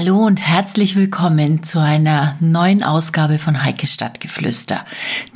Hallo 0.00 0.24
und 0.24 0.40
herzlich 0.40 0.96
willkommen 0.96 1.62
zu 1.62 1.78
einer 1.78 2.34
neuen 2.40 2.82
Ausgabe 2.82 3.38
von 3.38 3.62
Heike 3.62 3.86
Stadtgeflüster. 3.86 4.82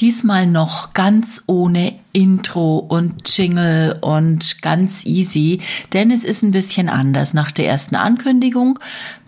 Diesmal 0.01 0.47
noch 0.47 0.95
ganz 0.95 1.45
ohne 1.47 1.93
Intro 2.15 2.79
und 2.79 3.29
Jingle 3.37 3.99
und 4.01 4.63
ganz 4.63 5.05
easy, 5.05 5.61
denn 5.93 6.11
es 6.11 6.25
ist 6.25 6.43
ein 6.43 6.53
bisschen 6.53 6.89
anders. 6.89 7.35
Nach 7.35 7.51
der 7.51 7.69
ersten 7.69 7.95
Ankündigung 7.95 8.79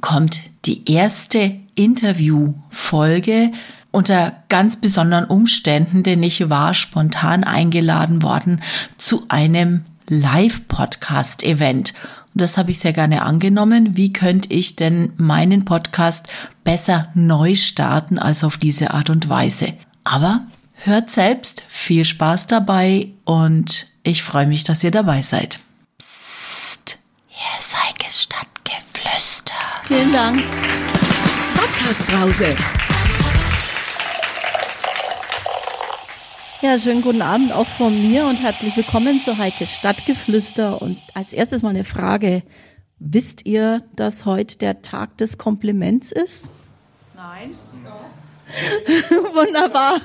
kommt 0.01 0.41
die 0.65 0.91
erste 0.91 1.55
Interviewfolge 1.75 3.53
unter 3.91 4.43
ganz 4.49 4.79
besonderen 4.79 5.27
Umständen, 5.27 6.03
denn 6.03 6.23
ich 6.23 6.49
war 6.49 6.73
spontan 6.73 7.45
eingeladen 7.45 8.23
worden 8.23 8.63
zu 8.97 9.27
einem 9.29 9.85
Live-Podcast-Event. 10.09 11.93
Und 12.37 12.43
das 12.43 12.59
habe 12.59 12.71
ich 12.71 12.81
sehr 12.81 12.93
gerne 12.93 13.23
angenommen. 13.23 13.97
Wie 13.97 14.13
könnte 14.13 14.53
ich 14.53 14.77
denn 14.77 15.15
meinen 15.17 15.65
Podcast 15.65 16.27
besser 16.65 17.09
neu 17.15 17.55
starten 17.55 18.19
als 18.19 18.45
auf 18.45 18.59
diese 18.59 18.93
Art 18.93 19.09
und 19.09 19.31
Weise? 19.31 19.73
Aber 20.05 20.43
hört 20.85 21.09
selbst, 21.09 21.65
viel 21.67 22.05
Spaß 22.05 22.47
dabei 22.47 23.09
und 23.25 23.87
ich 24.03 24.23
freue 24.23 24.47
mich, 24.47 24.65
dass 24.65 24.85
ihr 24.85 24.91
dabei 24.91 25.23
seid. 25.23 25.61
Psst, 25.97 26.99
hier 27.29 27.59
ist 27.59 27.75
Heikes 27.75 28.25
Stadtgeflüster. 28.25 29.55
Vielen 29.85 30.13
Dank. 30.13 30.43
Podcast-Brause. 31.55 32.55
Ja, 36.63 36.79
schönen 36.79 37.03
guten 37.03 37.21
Abend 37.21 37.53
auch 37.53 37.67
von 37.67 37.93
mir 38.11 38.25
und 38.25 38.37
herzlich 38.37 38.75
willkommen 38.79 39.21
zu 39.21 39.37
Heikes 39.37 39.77
Stadtgeflüster. 39.77 40.81
Und 40.81 40.97
als 41.13 41.35
erstes 41.35 41.61
mal 41.61 41.69
eine 41.69 41.85
Frage. 41.85 42.43
Wisst 42.99 43.45
ihr, 43.45 43.83
dass 43.95 44.25
heute 44.25 44.57
der 44.57 44.81
Tag 44.81 45.19
des 45.19 45.37
Kompliments 45.37 46.13
ist? 46.13 46.49
Nein. 47.15 47.51
Wunderbar. 49.35 50.01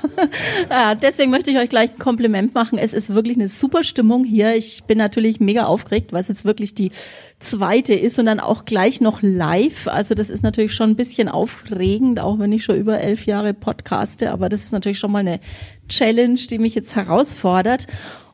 Ja, 0.68 0.94
deswegen 0.94 1.30
möchte 1.30 1.50
ich 1.50 1.58
euch 1.58 1.68
gleich 1.68 1.90
ein 1.90 1.98
Kompliment 1.98 2.54
machen. 2.54 2.78
Es 2.78 2.92
ist 2.92 3.14
wirklich 3.14 3.36
eine 3.36 3.48
super 3.48 3.84
Stimmung 3.84 4.24
hier. 4.24 4.56
Ich 4.56 4.84
bin 4.84 4.98
natürlich 4.98 5.40
mega 5.40 5.66
aufgeregt, 5.66 6.12
weil 6.12 6.20
es 6.20 6.28
jetzt 6.28 6.44
wirklich 6.44 6.74
die 6.74 6.90
zweite 7.38 7.94
ist 7.94 8.18
und 8.18 8.26
dann 8.26 8.40
auch 8.40 8.64
gleich 8.64 9.00
noch 9.00 9.20
live. 9.22 9.86
Also 9.86 10.14
das 10.14 10.28
ist 10.28 10.42
natürlich 10.42 10.74
schon 10.74 10.90
ein 10.90 10.96
bisschen 10.96 11.28
aufregend, 11.28 12.18
auch 12.20 12.38
wenn 12.38 12.52
ich 12.52 12.64
schon 12.64 12.76
über 12.76 13.00
elf 13.00 13.26
Jahre 13.26 13.54
podcaste. 13.54 14.32
Aber 14.32 14.48
das 14.48 14.64
ist 14.64 14.72
natürlich 14.72 14.98
schon 14.98 15.12
mal 15.12 15.20
eine 15.20 15.40
Challenge, 15.88 16.34
die 16.50 16.58
mich 16.58 16.74
jetzt 16.74 16.96
herausfordert 16.96 17.86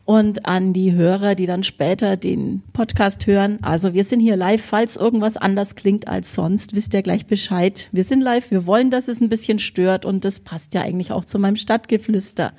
und 0.09 0.47
an 0.47 0.73
die 0.73 0.95
Hörer, 0.95 1.35
die 1.35 1.45
dann 1.45 1.63
später 1.63 2.17
den 2.17 2.63
Podcast 2.73 3.27
hören. 3.27 3.59
Also 3.61 3.93
wir 3.93 4.05
sind 4.05 4.21
hier 4.21 4.37
live, 4.37 4.63
falls 4.65 4.97
irgendwas 4.97 5.37
anders 5.37 5.75
klingt 5.75 6.09
als 6.09 6.35
sonst, 6.35 6.75
wisst 6.75 6.95
ihr 6.95 7.03
gleich 7.03 7.27
Bescheid. 7.27 7.91
Wir 7.93 8.05
sind 8.05 8.23
live, 8.23 8.51
wir 8.51 8.65
wollen, 8.65 8.91
dass 8.91 9.09
es 9.09 9.21
ein 9.21 9.29
bisschen 9.29 9.59
stört 9.59 10.07
und 10.07 10.25
das 10.25 10.41
passt 10.41 10.73
ja 10.73 10.81
eigentlich 10.81 11.13
auch 11.13 11.27
zu 11.27 11.39
meinem 11.39 11.57
Stadtgeflüster. 11.57 12.55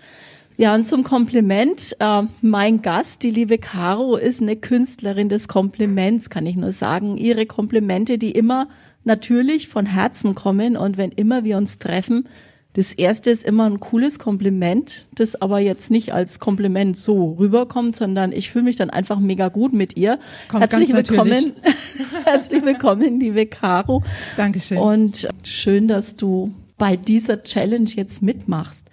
Ja, 0.58 0.76
und 0.76 0.88
zum 0.88 1.04
Kompliment. 1.04 1.96
Äh, 2.00 2.22
mein 2.42 2.84
Gast, 2.84 3.24
die 3.24 3.32
liebe 3.32 3.58
Caro, 3.58 4.16
ist 4.16 4.44
eine 4.44 4.56
Künstlerin 4.56 5.28
des 5.28 5.48
Kompliments, 5.48 6.30
kann 6.30 6.46
ich 6.46 6.56
nur 6.56 6.72
sagen. 6.72 7.18
Ihre 7.18 7.48
Komplimente, 7.48 8.20
die 8.20 8.32
immer 8.32 8.68
natürlich 9.06 9.70
von 9.70 9.88
Herzen 9.88 10.36
kommen 10.36 10.78
und 10.78 10.98
wenn 10.98 11.12
immer 11.12 11.44
wir 11.44 11.58
uns 11.58 11.80
treffen, 11.80 12.28
das 12.74 12.94
erste 12.94 13.32
ist 13.32 13.44
immer 13.44 13.66
ein 13.66 13.80
cooles 13.80 14.20
Kompliment, 14.20 15.08
das 15.16 15.42
aber 15.42 15.60
jetzt 15.60 15.90
nicht 15.90 16.14
als 16.14 16.40
Kompliment 16.40 16.96
so 16.96 17.34
rüberkommt, 17.34 17.96
sondern 17.96 18.32
ich 18.32 18.52
fühle 18.52 18.66
mich 18.66 18.76
dann 18.76 18.92
einfach 18.92 19.20
mega 19.20 19.48
gut 19.48 19.74
mit 19.74 19.98
ihr. 19.98 20.20
Kommt 20.50 20.62
herzlich 20.62 20.94
willkommen, 20.94 21.54
herzlich 22.26 22.64
willkommen, 22.64 23.20
liebe 23.20 23.48
Caro. 23.48 24.04
Dankeschön. 24.38 24.78
Und 24.78 25.28
schön, 25.44 25.88
dass 25.88 26.16
du 26.16 26.54
bei 26.78 26.96
dieser 26.96 27.42
Challenge 27.44 27.90
jetzt 27.90 28.22
mitmachst. 28.22 28.88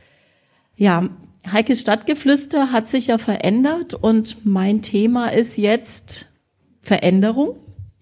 Ja, 0.76 1.08
Heikes 1.50 1.82
Stadtgeflüster 1.82 2.72
hat 2.72 2.88
sich 2.88 3.08
ja 3.08 3.18
verändert 3.18 3.94
und 3.94 4.44
mein 4.44 4.82
Thema 4.82 5.28
ist 5.28 5.58
jetzt 5.58 6.26
Veränderung, 6.80 7.56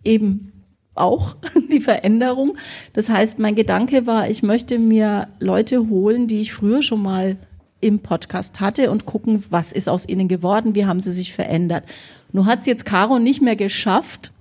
eben 0.04 0.53
auch 0.94 1.36
die 1.72 1.80
Veränderung. 1.80 2.56
Das 2.92 3.08
heißt, 3.08 3.38
mein 3.38 3.54
Gedanke 3.54 4.06
war, 4.06 4.28
ich 4.28 4.42
möchte 4.42 4.78
mir 4.78 5.28
Leute 5.40 5.88
holen, 5.88 6.26
die 6.26 6.40
ich 6.40 6.52
früher 6.52 6.82
schon 6.82 7.02
mal 7.02 7.36
im 7.80 7.98
Podcast 7.98 8.60
hatte 8.60 8.90
und 8.90 9.04
gucken, 9.04 9.44
was 9.50 9.70
ist 9.70 9.88
aus 9.88 10.08
ihnen 10.08 10.26
geworden, 10.26 10.74
wie 10.74 10.86
haben 10.86 11.00
sie 11.00 11.12
sich 11.12 11.34
verändert. 11.34 11.84
Nur 12.32 12.46
hat 12.46 12.60
es 12.60 12.66
jetzt 12.66 12.86
Caro 12.86 13.18
nicht 13.18 13.42
mehr 13.42 13.56
geschafft, 13.56 14.32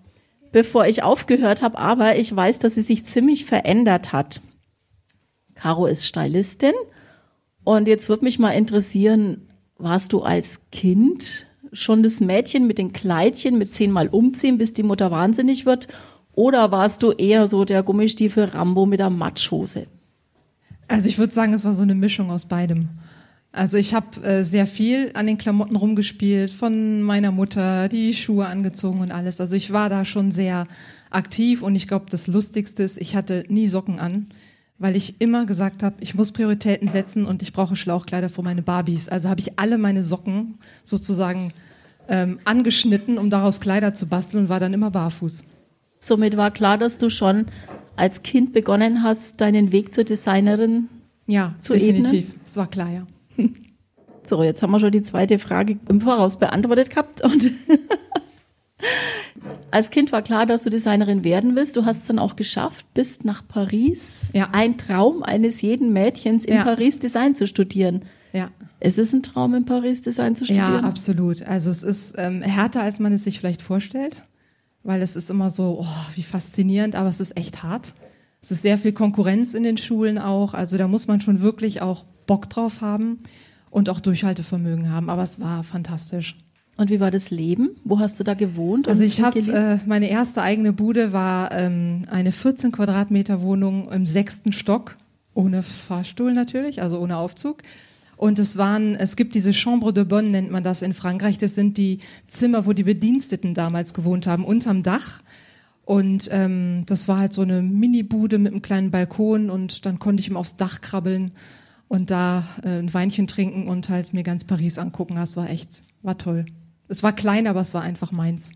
bevor 0.52 0.86
ich 0.86 1.03
aufgehört 1.03 1.62
habe, 1.62 1.78
aber 1.78 2.16
ich 2.16 2.34
weiß, 2.34 2.59
dass 2.59 2.75
sie 2.75 2.81
sich 2.81 3.03
ziemlich 3.03 3.46
verändert 3.46 4.14
hat. 4.14 4.40
Caro 5.56 5.88
ist 5.88 6.06
Stylistin 6.06 6.74
und 7.64 7.88
jetzt 7.88 8.08
würde 8.08 8.24
mich 8.24 8.40
mal 8.40 8.52
interessieren, 8.52 9.50
warst 9.78 10.14
du 10.14 10.22
als 10.22 10.70
Kind 10.72 11.47
schon 11.74 12.03
das 12.03 12.20
Mädchen 12.20 12.68
mit 12.68 12.78
den 12.78 12.94
Kleidchen 12.94 13.58
mit 13.58 13.74
zehnmal 13.74 14.08
umziehen, 14.08 14.58
bis 14.58 14.74
die 14.74 14.84
Mutter 14.84 15.12
wahnsinnig 15.12 15.66
wird? 15.66 15.88
Oder 16.35 16.71
warst 16.71 17.03
du 17.03 17.11
eher 17.11 17.47
so 17.47 17.63
der 17.63 17.83
Gummistiefel 17.83 18.45
Rambo 18.45 18.85
mit 18.85 18.99
der 18.99 19.09
Matschhose? 19.09 19.88
Also 20.88 21.07
ich 21.07 21.17
würde 21.17 21.33
sagen, 21.33 21.53
es 21.53 21.66
war 21.66 21.73
so 21.73 21.83
eine 21.83 21.95
Mischung 21.95 22.31
aus 22.31 22.45
beidem. 22.45 22.89
Also 23.51 23.77
ich 23.77 23.94
habe 23.94 24.21
äh, 24.23 24.43
sehr 24.43 24.66
viel 24.66 25.11
an 25.13 25.27
den 25.27 25.38
Klamotten 25.38 25.75
rumgespielt, 25.75 26.49
von 26.49 27.03
meiner 27.03 27.31
Mutter, 27.31 27.88
die 27.88 28.16
Schuhe 28.16 28.47
angezogen 28.47 28.99
und 28.99 29.11
alles. 29.11 29.39
Also 29.39 29.55
ich 29.55 29.72
war 29.72 29.89
da 29.89 30.05
schon 30.05 30.31
sehr 30.31 30.67
aktiv 31.11 31.61
und 31.61 31.75
ich 31.75 31.88
glaube, 31.88 32.05
das 32.09 32.25
Lustigste 32.25 32.81
ist, 32.81 32.99
ich 32.99 33.16
hatte 33.16 33.45
nie 33.49 33.67
Socken 33.67 33.99
an, 33.99 34.27
weil 34.79 34.95
ich 34.95 35.22
immer 35.22 35.45
gesagt 35.45 35.83
habe, 35.83 35.97
ich 35.99 36.16
muss 36.16 36.31
Prioritäten 36.31 36.88
setzen 36.88 37.25
und 37.25 37.43
ich 37.43 37.53
brauche 37.53 37.75
Schlauchkleider 37.75 38.27
für 38.27 38.41
meine 38.41 38.63
Barbies. 38.63 39.07
Also 39.07 39.29
habe 39.29 39.39
ich 39.39 39.59
alle 39.59 39.77
meine 39.77 40.03
Socken 40.03 40.55
sozusagen 40.83 41.53
ähm, 42.09 42.39
angeschnitten, 42.45 43.19
um 43.19 43.29
daraus 43.29 43.59
Kleider 43.59 43.93
zu 43.93 44.07
basteln 44.07 44.45
und 44.45 44.49
war 44.49 44.59
dann 44.59 44.73
immer 44.73 44.89
barfuß. 44.89 45.45
Somit 46.03 46.36
war 46.36 46.52
klar, 46.52 46.78
dass 46.78 46.97
du 46.97 47.09
schon 47.09 47.46
als 47.96 48.24
Kind 48.24 48.52
begonnen 48.52 49.03
hast, 49.03 49.40
deinen 49.40 49.72
Weg 49.72 49.94
zur 49.94 50.03
Designerin 50.03 50.90
Ja, 51.28 51.56
Zu 51.59 51.74
definitiv. 51.74 52.30
ebnen? 52.30 52.41
Es 52.46 52.58
war 52.58 52.68
klar, 52.69 52.90
ja. 52.91 53.08
So, 54.25 54.41
jetzt 54.44 54.62
haben 54.64 54.72
wir 54.72 54.80
schon 54.80 54.91
die 54.91 55.02
zweite 55.02 55.38
Frage 55.40 55.78
im 55.90 56.00
Voraus 56.02 56.38
beantwortet 56.38 56.90
gehabt. 56.90 57.22
Und 57.24 57.52
als 59.72 59.90
Kind 59.91 60.12
war 60.12 60.22
klar, 60.22 60.46
dass 60.46 60.64
du 60.64 60.69
Designerin 60.69 61.24
werden 61.24 61.56
willst. 61.56 61.75
Du 61.78 61.86
hast 61.86 62.02
es 62.03 62.08
dann 62.08 62.20
auch 62.20 62.35
geschafft, 62.35 62.85
bist 62.94 63.25
nach 63.25 63.46
Paris. 63.47 64.30
Ja. 64.34 64.50
Ein 64.53 64.78
Traum 64.78 65.24
eines 65.24 65.62
jeden 65.62 65.94
Mädchens, 65.94 66.46
in 66.46 66.56
Ja. 66.56 66.64
Paris 66.64 67.00
Design 67.00 67.35
zu 67.35 67.47
studieren. 67.47 68.06
Ja. 68.31 68.50
Ist 68.80 68.97
es 68.97 69.14
ein 69.14 69.24
Traum, 69.24 69.53
in 69.56 69.66
Paris 69.66 70.02
Design 70.02 70.35
zu 70.35 70.46
Ja, 70.46 70.66
studieren? 70.66 70.85
absolut. 70.85 71.44
Also 71.46 71.70
es 71.70 71.84
ist 71.84 72.16
ähm, 72.18 72.41
härter, 72.41 72.81
als 72.81 73.00
man 73.00 73.14
es 73.14 73.24
sich 73.24 73.40
vielleicht 73.40 73.62
vorstellt, 73.62 74.24
weil 74.83 75.01
es 75.01 75.16
ist 75.16 75.29
immer 75.29 75.49
so, 75.49 75.79
oh, 75.81 76.16
wie 76.16 76.23
faszinierend, 76.23 76.95
aber 76.95 77.09
es 77.09 77.19
ist 77.19 77.38
echt 77.38 77.63
hart. 77.63 77.94
Es 78.41 78.51
ist 78.51 78.61
sehr 78.61 78.77
viel 78.77 78.91
Konkurrenz 78.91 79.53
in 79.53 79.63
den 79.63 79.77
Schulen 79.77 80.17
auch, 80.17 80.53
also 80.53 80.77
da 80.77 80.88
muss 80.88 81.07
man 81.07 81.21
schon 81.21 81.41
wirklich 81.41 81.81
auch 81.81 82.03
Bock 82.25 82.49
drauf 82.49 82.81
haben 82.81 83.19
und 83.69 83.89
auch 83.89 83.99
Durchhaltevermögen 83.99 84.89
haben, 84.89 85.09
aber 85.09 85.23
es 85.23 85.39
war 85.39 85.63
fantastisch. 85.63 86.38
Und 86.75 86.89
wie 86.89 86.99
war 86.99 87.11
das 87.11 87.29
Leben? 87.29 87.75
Wo 87.83 87.99
hast 87.99 88.19
du 88.19 88.23
da 88.23 88.33
gewohnt? 88.33 88.88
Also 88.88 89.03
ich 89.03 89.22
habe 89.22 89.39
äh, 89.39 89.77
meine 89.85 90.09
erste 90.09 90.41
eigene 90.41 90.73
Bude 90.73 91.13
war 91.13 91.51
ähm, 91.51 92.03
eine 92.09 92.31
14 92.31 92.72
Quadratmeter 92.72 93.41
Wohnung 93.41 93.91
im 93.91 94.05
sechsten 94.05 94.53
Stock 94.53 94.97
ohne 95.35 95.63
Fahrstuhl 95.63 96.33
natürlich, 96.33 96.81
also 96.81 96.99
ohne 96.99 97.17
Aufzug. 97.17 97.61
Und 98.18 98.40
es 98.40 98.57
waren, 98.57 98.96
es 98.96 99.16
gibt 99.16 99.35
diese 99.35 99.53
Chambre 99.53 99.94
de 99.94 100.06
Bonne 100.06 100.29
nennt 100.29 100.51
man 100.51 100.63
das 100.63 100.81
in 100.81 100.94
Frankreich. 100.94 101.38
Das 101.38 101.56
sind 101.56 101.78
die 101.78 102.00
Zimmer, 102.28 102.66
wo 102.66 102.74
die 102.74 102.84
Bediensteten 102.84 103.53
damals 103.53 103.94
gewohnt 103.94 104.28
haben, 104.28 104.46
unterm 104.46 104.84
Dach. 104.84 105.22
Und 105.85 106.29
ähm, 106.31 106.84
das 106.85 107.07
war 107.07 107.19
halt 107.19 107.34
so 107.34 107.41
eine 107.41 107.62
Mini-Bude 107.62 108.38
mit 108.38 108.53
einem 108.53 108.62
kleinen 108.62 108.91
Balkon 108.91 109.49
und 109.49 109.85
dann 109.85 109.99
konnte 109.99 110.22
ich 110.22 110.29
immer 110.29 110.40
aufs 110.40 110.55
Dach 110.55 110.79
krabbeln 110.79 111.32
und 111.90 112.09
da 112.09 112.47
äh, 112.64 112.79
ein 112.79 112.93
Weinchen 112.93 113.28
trinken 113.28 113.67
und 113.67 113.90
halt 113.90 114.14
mir 114.14 114.23
ganz 114.23 114.46
Paris 114.46 114.78
angucken. 114.78 115.16
Das 115.16 115.35
war 115.35 115.49
echt, 115.49 115.84
war 116.02 116.17
toll. 116.17 116.46
Es 116.87 117.03
war 117.03 117.14
klein, 117.14 117.47
aber 117.47 117.61
es 117.61 117.73
war 117.73 117.82
einfach 117.82 118.11
meins. 118.11 118.52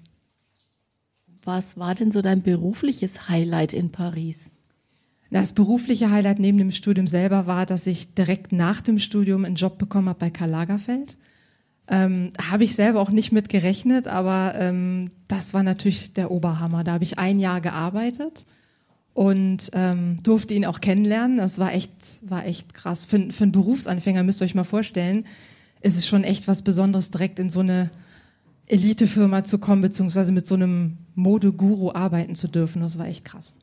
Was 1.43 1.77
war 1.77 1.95
denn 1.95 2.11
so 2.11 2.21
dein 2.21 2.43
berufliches 2.43 3.27
Highlight 3.29 3.73
in 3.73 3.91
Paris? 3.91 4.51
Das 5.29 5.53
berufliche 5.53 6.09
Highlight 6.09 6.39
neben 6.39 6.57
dem 6.57 6.71
Studium 6.71 7.07
selber 7.07 7.47
war, 7.47 7.65
dass 7.65 7.85
ich 7.87 8.13
direkt 8.13 8.51
nach 8.51 8.81
dem 8.81 8.97
Studium 8.97 9.45
einen 9.45 9.55
Job 9.55 9.77
bekommen 9.77 10.09
habe 10.09 10.19
bei 10.19 10.29
Karl 10.29 10.49
Lagerfeld. 10.49 11.17
Ähm, 11.89 12.29
habe 12.49 12.63
ich 12.63 12.75
selber 12.75 12.99
auch 12.99 13.11
nicht 13.11 13.31
mit 13.31 13.49
gerechnet, 13.49 14.07
aber 14.07 14.53
ähm, 14.57 15.09
das 15.27 15.53
war 15.53 15.63
natürlich 15.63 16.13
der 16.13 16.31
Oberhammer. 16.31 16.83
Da 16.83 16.93
habe 16.93 17.03
ich 17.03 17.17
ein 17.17 17.39
Jahr 17.39 17.61
gearbeitet 17.61 18.45
und 19.13 19.71
ähm, 19.73 20.19
durfte 20.23 20.53
ihn 20.53 20.65
auch 20.65 20.81
kennenlernen. 20.81 21.37
Das 21.37 21.59
war 21.59 21.73
echt, 21.73 21.91
war 22.21 22.45
echt 22.45 22.73
krass. 22.73 23.05
Für, 23.05 23.31
für 23.31 23.43
einen 23.43 23.51
Berufsanfänger 23.51 24.23
müsst 24.23 24.41
ihr 24.41 24.45
euch 24.45 24.55
mal 24.55 24.63
vorstellen, 24.63 25.25
ist 25.81 25.97
es 25.97 26.07
schon 26.07 26.23
echt 26.23 26.47
was 26.47 26.61
Besonderes, 26.61 27.09
direkt 27.09 27.39
in 27.39 27.49
so 27.49 27.61
eine 27.61 27.89
Elitefirma 28.67 29.43
zu 29.43 29.59
kommen, 29.59 29.81
beziehungsweise 29.81 30.31
mit 30.31 30.45
so 30.45 30.55
einem 30.55 30.97
Modeguru 31.15 31.91
arbeiten 31.93 32.35
zu 32.35 32.47
dürfen. 32.47 32.81
Das 32.81 32.99
war 32.99 33.07
echt 33.07 33.23
krass. 33.23 33.55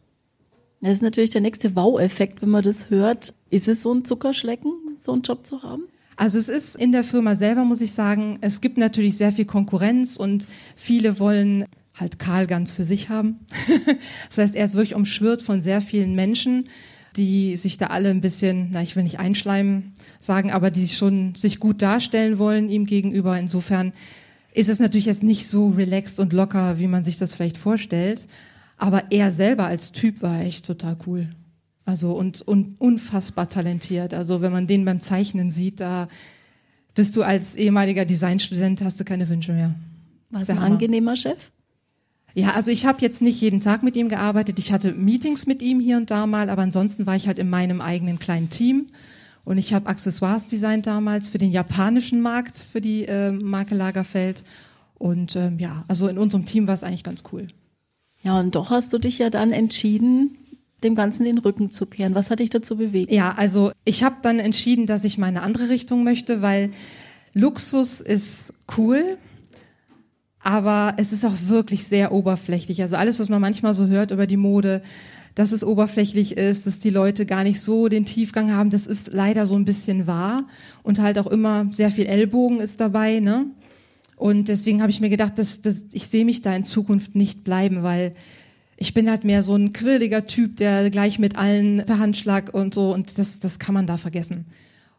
Das 0.84 0.98
ist 0.98 1.02
natürlich 1.02 1.30
der 1.30 1.40
nächste 1.40 1.74
Wow-Effekt, 1.74 2.42
wenn 2.42 2.50
man 2.50 2.62
das 2.62 2.90
hört. 2.90 3.32
Ist 3.48 3.68
es 3.68 3.80
so 3.80 3.94
ein 3.94 4.04
Zuckerschlecken, 4.04 4.70
so 4.98 5.12
einen 5.12 5.22
Job 5.22 5.46
zu 5.46 5.62
haben? 5.62 5.84
Also 6.16 6.36
es 6.36 6.50
ist 6.50 6.76
in 6.76 6.92
der 6.92 7.04
Firma 7.04 7.36
selber, 7.36 7.64
muss 7.64 7.80
ich 7.80 7.92
sagen, 7.92 8.36
es 8.42 8.60
gibt 8.60 8.76
natürlich 8.76 9.16
sehr 9.16 9.32
viel 9.32 9.46
Konkurrenz 9.46 10.18
und 10.18 10.46
viele 10.76 11.18
wollen 11.18 11.64
halt 11.98 12.18
Karl 12.18 12.46
ganz 12.46 12.70
für 12.70 12.84
sich 12.84 13.08
haben. 13.08 13.40
das 14.28 14.36
heißt, 14.36 14.54
er 14.54 14.66
ist 14.66 14.74
wirklich 14.74 14.94
umschwirrt 14.94 15.40
von 15.40 15.62
sehr 15.62 15.80
vielen 15.80 16.14
Menschen, 16.14 16.68
die 17.16 17.56
sich 17.56 17.78
da 17.78 17.86
alle 17.86 18.10
ein 18.10 18.20
bisschen, 18.20 18.68
na, 18.72 18.82
ich 18.82 18.94
will 18.94 19.04
nicht 19.04 19.18
einschleimen 19.18 19.94
sagen, 20.20 20.50
aber 20.50 20.70
die 20.70 20.86
schon 20.88 21.34
sich 21.34 21.60
gut 21.60 21.80
darstellen 21.80 22.38
wollen 22.38 22.68
ihm 22.68 22.84
gegenüber. 22.84 23.38
Insofern 23.38 23.94
ist 24.52 24.68
es 24.68 24.80
natürlich 24.80 25.06
jetzt 25.06 25.22
nicht 25.22 25.48
so 25.48 25.68
relaxed 25.68 26.20
und 26.20 26.34
locker, 26.34 26.78
wie 26.78 26.88
man 26.88 27.04
sich 27.04 27.16
das 27.16 27.34
vielleicht 27.34 27.56
vorstellt. 27.56 28.26
Aber 28.76 29.10
er 29.10 29.30
selber 29.30 29.66
als 29.66 29.92
Typ 29.92 30.22
war 30.22 30.40
echt 30.40 30.66
total 30.66 30.96
cool. 31.06 31.28
Also 31.84 32.12
und, 32.12 32.42
und 32.42 32.80
unfassbar 32.80 33.48
talentiert. 33.48 34.14
Also 34.14 34.40
wenn 34.40 34.52
man 34.52 34.66
den 34.66 34.84
beim 34.84 35.00
Zeichnen 35.00 35.50
sieht, 35.50 35.80
da 35.80 36.08
bist 36.94 37.16
du 37.16 37.22
als 37.22 37.54
ehemaliger 37.54 38.04
Designstudent, 38.04 38.82
hast 38.82 38.98
du 39.00 39.04
keine 39.04 39.28
Wünsche 39.28 39.52
mehr. 39.52 39.74
Was 40.30 40.48
ein 40.48 40.58
angenehmer 40.58 41.16
Chef? 41.16 41.50
Ja, 42.34 42.52
also 42.52 42.70
ich 42.70 42.84
habe 42.84 43.00
jetzt 43.00 43.22
nicht 43.22 43.40
jeden 43.40 43.60
Tag 43.60 43.82
mit 43.84 43.94
ihm 43.94 44.08
gearbeitet. 44.08 44.58
Ich 44.58 44.72
hatte 44.72 44.92
Meetings 44.92 45.46
mit 45.46 45.62
ihm 45.62 45.78
hier 45.78 45.96
und 45.96 46.10
da 46.10 46.26
mal, 46.26 46.50
aber 46.50 46.62
ansonsten 46.62 47.06
war 47.06 47.14
ich 47.14 47.28
halt 47.28 47.38
in 47.38 47.48
meinem 47.48 47.80
eigenen 47.80 48.18
kleinen 48.18 48.50
Team. 48.50 48.88
Und 49.44 49.58
ich 49.58 49.74
habe 49.74 49.86
Accessoires 49.86 50.46
designt 50.46 50.86
damals 50.86 51.28
für 51.28 51.38
den 51.38 51.52
japanischen 51.52 52.20
Markt, 52.20 52.56
für 52.56 52.80
die 52.80 53.04
äh, 53.04 53.30
Marke 53.30 53.74
Lagerfeld. 53.74 54.42
Und 54.94 55.36
ähm, 55.36 55.58
ja, 55.58 55.84
also 55.86 56.08
in 56.08 56.18
unserem 56.18 56.46
Team 56.46 56.66
war 56.66 56.74
es 56.74 56.82
eigentlich 56.82 57.04
ganz 57.04 57.22
cool. 57.32 57.48
Ja, 58.24 58.40
und 58.40 58.54
doch 58.54 58.70
hast 58.70 58.92
du 58.92 58.98
dich 58.98 59.18
ja 59.18 59.30
dann 59.30 59.52
entschieden, 59.52 60.38
dem 60.82 60.94
Ganzen 60.94 61.24
den 61.24 61.38
Rücken 61.38 61.70
zu 61.70 61.86
kehren. 61.86 62.14
Was 62.14 62.30
hat 62.30 62.40
dich 62.40 62.50
dazu 62.50 62.76
bewegt? 62.76 63.12
Ja, 63.12 63.32
also 63.32 63.70
ich 63.84 64.02
habe 64.02 64.16
dann 64.22 64.38
entschieden, 64.38 64.86
dass 64.86 65.04
ich 65.04 65.18
meine 65.18 65.42
andere 65.42 65.68
Richtung 65.68 66.04
möchte, 66.04 66.42
weil 66.42 66.70
Luxus 67.34 68.00
ist 68.00 68.54
cool, 68.76 69.18
aber 70.40 70.94
es 70.96 71.12
ist 71.12 71.24
auch 71.24 71.34
wirklich 71.48 71.84
sehr 71.84 72.12
oberflächlich. 72.12 72.80
Also 72.82 72.96
alles, 72.96 73.20
was 73.20 73.28
man 73.28 73.40
manchmal 73.40 73.74
so 73.74 73.86
hört 73.86 74.10
über 74.10 74.26
die 74.26 74.36
Mode, 74.36 74.82
dass 75.34 75.52
es 75.52 75.64
oberflächlich 75.64 76.36
ist, 76.36 76.66
dass 76.66 76.78
die 76.78 76.90
Leute 76.90 77.26
gar 77.26 77.44
nicht 77.44 77.60
so 77.60 77.88
den 77.88 78.04
Tiefgang 78.04 78.52
haben, 78.52 78.70
das 78.70 78.86
ist 78.86 79.10
leider 79.12 79.46
so 79.46 79.56
ein 79.56 79.64
bisschen 79.64 80.06
wahr 80.06 80.44
und 80.82 81.00
halt 81.00 81.18
auch 81.18 81.26
immer 81.26 81.66
sehr 81.72 81.90
viel 81.90 82.06
Ellbogen 82.06 82.60
ist 82.60 82.80
dabei, 82.80 83.20
ne? 83.20 83.46
Und 84.16 84.48
deswegen 84.48 84.80
habe 84.80 84.90
ich 84.90 85.00
mir 85.00 85.10
gedacht, 85.10 85.38
dass, 85.38 85.60
dass 85.60 85.84
ich 85.92 86.08
sehe 86.08 86.24
mich 86.24 86.42
da 86.42 86.54
in 86.54 86.64
Zukunft 86.64 87.14
nicht 87.14 87.44
bleiben, 87.44 87.82
weil 87.82 88.14
ich 88.76 88.94
bin 88.94 89.08
halt 89.08 89.24
mehr 89.24 89.42
so 89.42 89.54
ein 89.54 89.72
quirliger 89.72 90.26
Typ, 90.26 90.56
der 90.56 90.90
gleich 90.90 91.18
mit 91.18 91.36
allen 91.36 91.84
per 91.86 91.98
Handschlag 91.98 92.52
und 92.52 92.74
so 92.74 92.92
und 92.92 93.18
das, 93.18 93.40
das 93.40 93.58
kann 93.58 93.74
man 93.74 93.86
da 93.86 93.96
vergessen. 93.96 94.46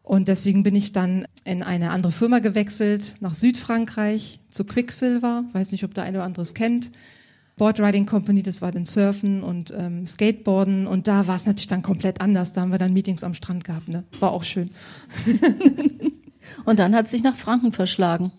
Und 0.05 0.27
deswegen 0.27 0.61
bin 0.61 0.75
ich 0.75 0.91
dann 0.91 1.25
in 1.45 1.63
eine 1.63 1.89
andere 1.89 2.11
Firma 2.11 2.39
gewechselt, 2.39 3.15
nach 3.21 3.33
Südfrankreich, 3.33 4.39
zu 4.49 4.63
Quicksilver. 4.63 5.45
Weiß 5.51 5.71
nicht, 5.71 5.83
ob 5.83 5.95
der 5.95 6.03
eine 6.03 6.19
oder 6.19 6.25
andere 6.25 6.43
es 6.43 6.53
kennt. 6.53 6.91
Boardriding 7.57 8.05
Company, 8.05 8.43
das 8.43 8.61
war 8.61 8.71
dann 8.71 8.85
Surfen 8.85 9.41
und 9.41 9.73
ähm, 9.75 10.05
Skateboarden. 10.05 10.85
Und 10.85 11.07
da 11.07 11.25
war 11.25 11.35
es 11.35 11.47
natürlich 11.47 11.67
dann 11.67 11.81
komplett 11.81 12.21
anders. 12.21 12.53
Da 12.53 12.61
haben 12.61 12.71
wir 12.71 12.77
dann 12.77 12.93
Meetings 12.93 13.23
am 13.23 13.33
Strand 13.33 13.63
gehabt. 13.63 13.87
Ne? 13.87 14.03
War 14.19 14.31
auch 14.31 14.43
schön. 14.43 14.69
und 16.65 16.77
dann 16.77 16.93
hat 16.93 17.05
es 17.05 17.11
sich 17.11 17.23
nach 17.23 17.35
Franken 17.35 17.71
verschlagen. 17.71 18.31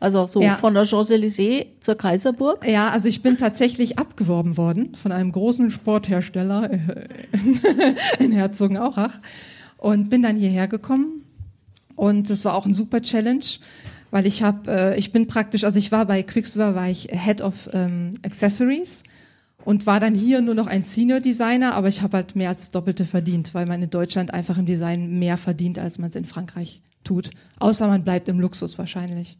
Also 0.00 0.26
so 0.26 0.42
ja. 0.42 0.56
von 0.56 0.74
der 0.74 0.84
Champs-Élysées 0.84 1.66
zur 1.80 1.94
Kaiserburg? 1.94 2.66
Ja, 2.66 2.90
also 2.90 3.08
ich 3.08 3.22
bin 3.22 3.38
tatsächlich 3.38 3.98
abgeworben 3.98 4.56
worden 4.56 4.94
von 4.94 5.12
einem 5.12 5.32
großen 5.32 5.70
Sporthersteller 5.70 6.70
in 8.18 8.32
Herzogenaurach 8.32 9.18
und 9.78 10.10
bin 10.10 10.22
dann 10.22 10.36
hierher 10.36 10.68
gekommen 10.68 11.24
und 11.96 12.28
es 12.30 12.44
war 12.44 12.54
auch 12.54 12.66
ein 12.66 12.74
super 12.74 13.00
Challenge, 13.02 13.44
weil 14.10 14.26
ich 14.26 14.42
habe, 14.42 14.70
äh, 14.70 14.98
ich 14.98 15.12
bin 15.12 15.26
praktisch, 15.26 15.64
also 15.64 15.78
ich 15.78 15.92
war 15.92 16.06
bei 16.06 16.22
Quicksilver, 16.22 16.74
war 16.74 16.88
ich 16.88 17.08
Head 17.10 17.40
of 17.40 17.70
ähm, 17.72 18.10
Accessories 18.24 19.04
und 19.64 19.86
war 19.86 20.00
dann 20.00 20.14
hier 20.14 20.40
nur 20.40 20.54
noch 20.54 20.66
ein 20.66 20.84
Senior 20.84 21.20
Designer, 21.20 21.74
aber 21.74 21.88
ich 21.88 22.02
habe 22.02 22.18
halt 22.18 22.36
mehr 22.36 22.48
als 22.48 22.70
Doppelte 22.70 23.04
verdient, 23.06 23.54
weil 23.54 23.66
man 23.66 23.82
in 23.82 23.90
Deutschland 23.90 24.34
einfach 24.34 24.58
im 24.58 24.66
Design 24.66 25.18
mehr 25.18 25.36
verdient, 25.36 25.78
als 25.78 25.98
man 25.98 26.10
es 26.10 26.16
in 26.16 26.24
Frankreich 26.24 26.82
tut. 27.04 27.30
Außer 27.58 27.86
man 27.88 28.04
bleibt 28.04 28.28
im 28.28 28.40
Luxus 28.40 28.78
wahrscheinlich. 28.78 29.38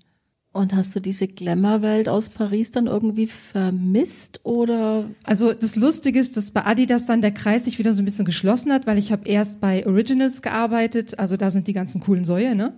Und 0.54 0.72
hast 0.72 0.94
du 0.94 1.00
diese 1.00 1.26
Glamour-Welt 1.26 2.08
aus 2.08 2.30
Paris 2.30 2.70
dann 2.70 2.86
irgendwie 2.86 3.26
vermisst 3.26 4.38
oder? 4.44 5.10
Also 5.24 5.52
das 5.52 5.74
Lustige 5.74 6.20
ist, 6.20 6.36
dass 6.36 6.52
bei 6.52 6.64
Adidas 6.64 7.06
dann 7.06 7.20
der 7.20 7.32
Kreis 7.32 7.64
sich 7.64 7.80
wieder 7.80 7.92
so 7.92 8.00
ein 8.00 8.04
bisschen 8.04 8.24
geschlossen 8.24 8.72
hat, 8.72 8.86
weil 8.86 8.96
ich 8.96 9.10
habe 9.10 9.28
erst 9.28 9.60
bei 9.60 9.84
Originals 9.84 10.42
gearbeitet, 10.42 11.18
also 11.18 11.36
da 11.36 11.50
sind 11.50 11.66
die 11.66 11.72
ganzen 11.72 12.00
coolen 12.00 12.24
Säue, 12.24 12.54
ne? 12.54 12.72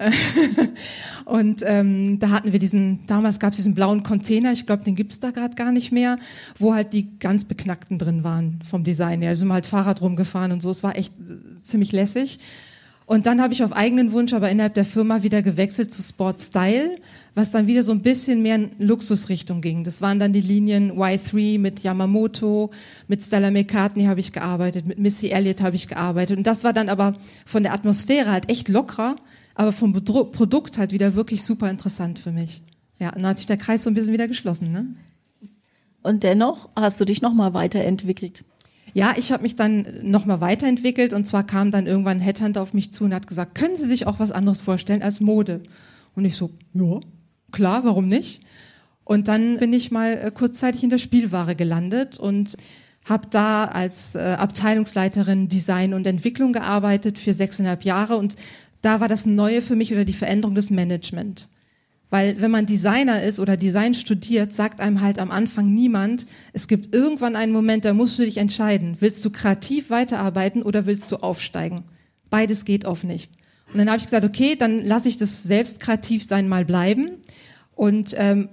und 1.26 1.62
ähm, 1.66 2.18
da 2.18 2.30
hatten 2.30 2.52
wir 2.52 2.58
diesen, 2.58 3.06
damals 3.06 3.38
gab 3.38 3.50
es 3.50 3.56
diesen 3.56 3.74
blauen 3.74 4.02
Container, 4.04 4.52
ich 4.52 4.64
glaube, 4.64 4.82
den 4.82 4.94
gibt's 4.94 5.20
da 5.20 5.32
gerade 5.32 5.54
gar 5.54 5.70
nicht 5.70 5.92
mehr, 5.92 6.16
wo 6.58 6.72
halt 6.72 6.94
die 6.94 7.18
ganz 7.18 7.44
Beknackten 7.44 7.98
drin 7.98 8.24
waren 8.24 8.60
vom 8.66 8.84
Design 8.84 9.20
her. 9.20 9.28
Also 9.28 9.40
sind 9.40 9.48
wir 9.48 9.54
halt 9.54 9.66
Fahrrad 9.66 10.00
rumgefahren 10.00 10.50
und 10.50 10.62
so, 10.62 10.70
es 10.70 10.82
war 10.82 10.96
echt 10.96 11.12
äh, 11.20 11.62
ziemlich 11.62 11.92
lässig. 11.92 12.38
Und 13.06 13.26
dann 13.26 13.42
habe 13.42 13.52
ich 13.52 13.64
auf 13.64 13.72
eigenen 13.72 14.12
Wunsch 14.12 14.32
aber 14.32 14.50
innerhalb 14.50 14.74
der 14.74 14.84
Firma 14.84 15.22
wieder 15.22 15.42
gewechselt 15.42 15.92
zu 15.92 16.02
Sport 16.02 16.40
Style, 16.40 16.96
was 17.34 17.50
dann 17.50 17.66
wieder 17.66 17.82
so 17.82 17.92
ein 17.92 18.02
bisschen 18.02 18.42
mehr 18.42 18.56
in 18.56 18.70
Luxusrichtung 18.78 19.60
ging. 19.60 19.84
Das 19.84 20.00
waren 20.00 20.18
dann 20.18 20.32
die 20.32 20.40
Linien 20.40 20.92
Y3 20.92 21.58
mit 21.58 21.80
Yamamoto, 21.80 22.70
mit 23.08 23.22
Stella 23.22 23.50
McCartney 23.50 24.04
habe 24.04 24.20
ich 24.20 24.32
gearbeitet, 24.32 24.86
mit 24.86 24.98
Missy 24.98 25.28
Elliott 25.28 25.62
habe 25.62 25.76
ich 25.76 25.88
gearbeitet. 25.88 26.38
Und 26.38 26.46
das 26.46 26.64
war 26.64 26.72
dann 26.72 26.88
aber 26.88 27.14
von 27.44 27.62
der 27.62 27.72
Atmosphäre 27.72 28.30
halt 28.30 28.48
echt 28.48 28.68
lockerer, 28.68 29.16
aber 29.54 29.72
vom 29.72 29.92
Produkt 29.92 30.78
halt 30.78 30.92
wieder 30.92 31.14
wirklich 31.14 31.42
super 31.44 31.70
interessant 31.70 32.18
für 32.18 32.32
mich. 32.32 32.62
Ja, 32.98 33.08
und 33.08 33.22
dann 33.22 33.28
hat 33.28 33.38
sich 33.38 33.46
der 33.46 33.56
Kreis 33.56 33.82
so 33.82 33.90
ein 33.90 33.94
bisschen 33.94 34.12
wieder 34.12 34.28
geschlossen. 34.28 34.70
Ne? 34.70 34.86
Und 36.02 36.22
dennoch 36.22 36.68
hast 36.76 37.00
du 37.00 37.04
dich 37.04 37.22
nochmal 37.22 37.54
weiterentwickelt. 37.54 38.44
Ja, 38.94 39.14
ich 39.16 39.32
habe 39.32 39.42
mich 39.42 39.56
dann 39.56 39.86
nochmal 40.02 40.40
weiterentwickelt 40.40 41.12
und 41.12 41.24
zwar 41.24 41.44
kam 41.44 41.70
dann 41.70 41.86
irgendwann 41.86 42.18
ein 42.18 42.22
Headhunter 42.22 42.60
auf 42.60 42.74
mich 42.74 42.92
zu 42.92 43.04
und 43.04 43.14
hat 43.14 43.26
gesagt, 43.26 43.54
können 43.54 43.76
Sie 43.76 43.86
sich 43.86 44.06
auch 44.06 44.18
was 44.18 44.32
anderes 44.32 44.60
vorstellen 44.60 45.02
als 45.02 45.20
Mode? 45.20 45.62
Und 46.14 46.24
ich 46.26 46.36
so, 46.36 46.50
ja, 46.74 47.00
klar, 47.52 47.84
warum 47.84 48.08
nicht? 48.08 48.42
Und 49.04 49.28
dann 49.28 49.58
bin 49.58 49.72
ich 49.72 49.90
mal 49.90 50.12
äh, 50.12 50.30
kurzzeitig 50.30 50.84
in 50.84 50.90
der 50.90 50.98
Spielware 50.98 51.56
gelandet 51.56 52.18
und 52.18 52.56
habe 53.04 53.26
da 53.30 53.64
als 53.64 54.14
äh, 54.14 54.36
Abteilungsleiterin 54.38 55.48
Design 55.48 55.94
und 55.94 56.06
Entwicklung 56.06 56.52
gearbeitet 56.52 57.18
für 57.18 57.34
sechseinhalb 57.34 57.84
Jahre 57.84 58.16
und 58.16 58.36
da 58.80 59.00
war 59.00 59.08
das 59.08 59.26
Neue 59.26 59.62
für 59.62 59.76
mich 59.76 59.92
oder 59.92 60.04
die 60.04 60.12
Veränderung 60.12 60.54
des 60.54 60.70
Management. 60.70 61.48
Weil 62.12 62.42
wenn 62.42 62.50
man 62.50 62.66
Designer 62.66 63.22
ist 63.22 63.40
oder 63.40 63.56
Design 63.56 63.94
studiert, 63.94 64.52
sagt 64.52 64.82
einem 64.82 65.00
halt 65.00 65.18
am 65.18 65.30
Anfang 65.30 65.72
niemand, 65.72 66.26
es 66.52 66.68
gibt 66.68 66.94
irgendwann 66.94 67.36
einen 67.36 67.54
Moment, 67.54 67.86
da 67.86 67.94
musst 67.94 68.18
du 68.18 68.22
dich 68.22 68.36
entscheiden, 68.36 68.98
willst 69.00 69.24
du 69.24 69.30
kreativ 69.30 69.88
weiterarbeiten 69.88 70.62
oder 70.62 70.84
willst 70.84 71.10
du 71.10 71.16
aufsteigen? 71.16 71.84
Beides 72.28 72.66
geht 72.66 72.84
oft 72.84 73.04
nicht. 73.04 73.32
Und 73.72 73.78
dann 73.78 73.88
habe 73.88 73.96
ich 73.96 74.04
gesagt, 74.04 74.26
okay, 74.26 74.56
dann 74.56 74.84
lasse 74.84 75.08
ich 75.08 75.16
das 75.16 75.42
selbst 75.42 75.80
kreativ 75.80 76.22
sein 76.22 76.50
mal 76.50 76.66
bleiben 76.66 77.12
und 77.74 78.14
ähm, 78.18 78.50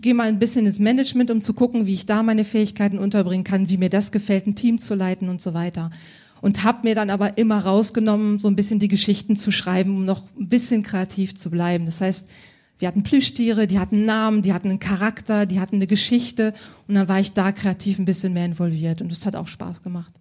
gehe 0.00 0.14
mal 0.14 0.28
ein 0.28 0.38
bisschen 0.38 0.64
ins 0.64 0.78
Management, 0.78 1.30
um 1.30 1.42
zu 1.42 1.52
gucken, 1.52 1.84
wie 1.84 1.92
ich 1.92 2.06
da 2.06 2.22
meine 2.22 2.44
Fähigkeiten 2.44 2.98
unterbringen 2.98 3.44
kann, 3.44 3.68
wie 3.68 3.76
mir 3.76 3.90
das 3.90 4.10
gefällt, 4.10 4.46
ein 4.46 4.54
Team 4.54 4.78
zu 4.78 4.94
leiten 4.94 5.28
und 5.28 5.42
so 5.42 5.52
weiter 5.52 5.90
und 6.40 6.64
habe 6.64 6.86
mir 6.88 6.94
dann 6.94 7.10
aber 7.10 7.38
immer 7.38 7.58
rausgenommen, 7.58 8.38
so 8.38 8.48
ein 8.48 8.56
bisschen 8.56 8.78
die 8.78 8.88
Geschichten 8.88 9.36
zu 9.36 9.50
schreiben, 9.50 9.96
um 9.96 10.04
noch 10.04 10.22
ein 10.38 10.48
bisschen 10.48 10.82
kreativ 10.82 11.34
zu 11.34 11.50
bleiben. 11.50 11.86
Das 11.86 12.00
heißt, 12.00 12.28
wir 12.78 12.88
hatten 12.88 13.02
Plüschtiere, 13.02 13.66
die 13.66 13.78
hatten 13.78 14.04
Namen, 14.04 14.42
die 14.42 14.52
hatten 14.52 14.68
einen 14.70 14.78
Charakter, 14.78 15.46
die 15.46 15.60
hatten 15.60 15.76
eine 15.76 15.86
Geschichte 15.86 16.54
und 16.86 16.94
dann 16.94 17.08
war 17.08 17.18
ich 17.18 17.32
da 17.32 17.52
kreativ 17.52 17.98
ein 17.98 18.04
bisschen 18.04 18.32
mehr 18.32 18.44
involviert 18.44 19.02
und 19.02 19.10
das 19.10 19.26
hat 19.26 19.34
auch 19.34 19.48
Spaß 19.48 19.82
gemacht. 19.82 20.14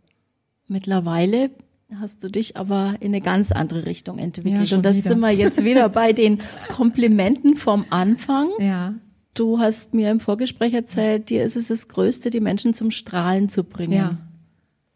Mittlerweile 0.67 1.51
hast 1.99 2.23
du 2.23 2.29
dich 2.29 2.57
aber 2.57 2.95
in 2.99 3.07
eine 3.07 3.21
ganz 3.21 3.51
andere 3.51 3.85
Richtung 3.85 4.17
entwickelt. 4.17 4.69
Ja, 4.69 4.77
und 4.77 4.83
das 4.83 4.97
wieder. 4.97 5.09
sind 5.09 5.19
wir 5.19 5.31
jetzt 5.31 5.63
wieder 5.63 5.87
bei 5.89 6.13
den 6.13 6.41
Komplimenten 6.69 7.55
vom 7.55 7.85
Anfang. 7.89 8.49
Ja. 8.59 8.95
Du 9.35 9.59
hast 9.59 9.93
mir 9.93 10.09
im 10.09 10.19
Vorgespräch 10.19 10.73
erzählt, 10.73 11.29
dir 11.29 11.43
ist 11.43 11.55
es 11.55 11.67
das 11.67 11.87
Größte, 11.87 12.31
die 12.31 12.39
Menschen 12.39 12.73
zum 12.73 12.89
Strahlen 12.89 13.49
zu 13.49 13.63
bringen. 13.63 13.93
Ja. 13.93 14.17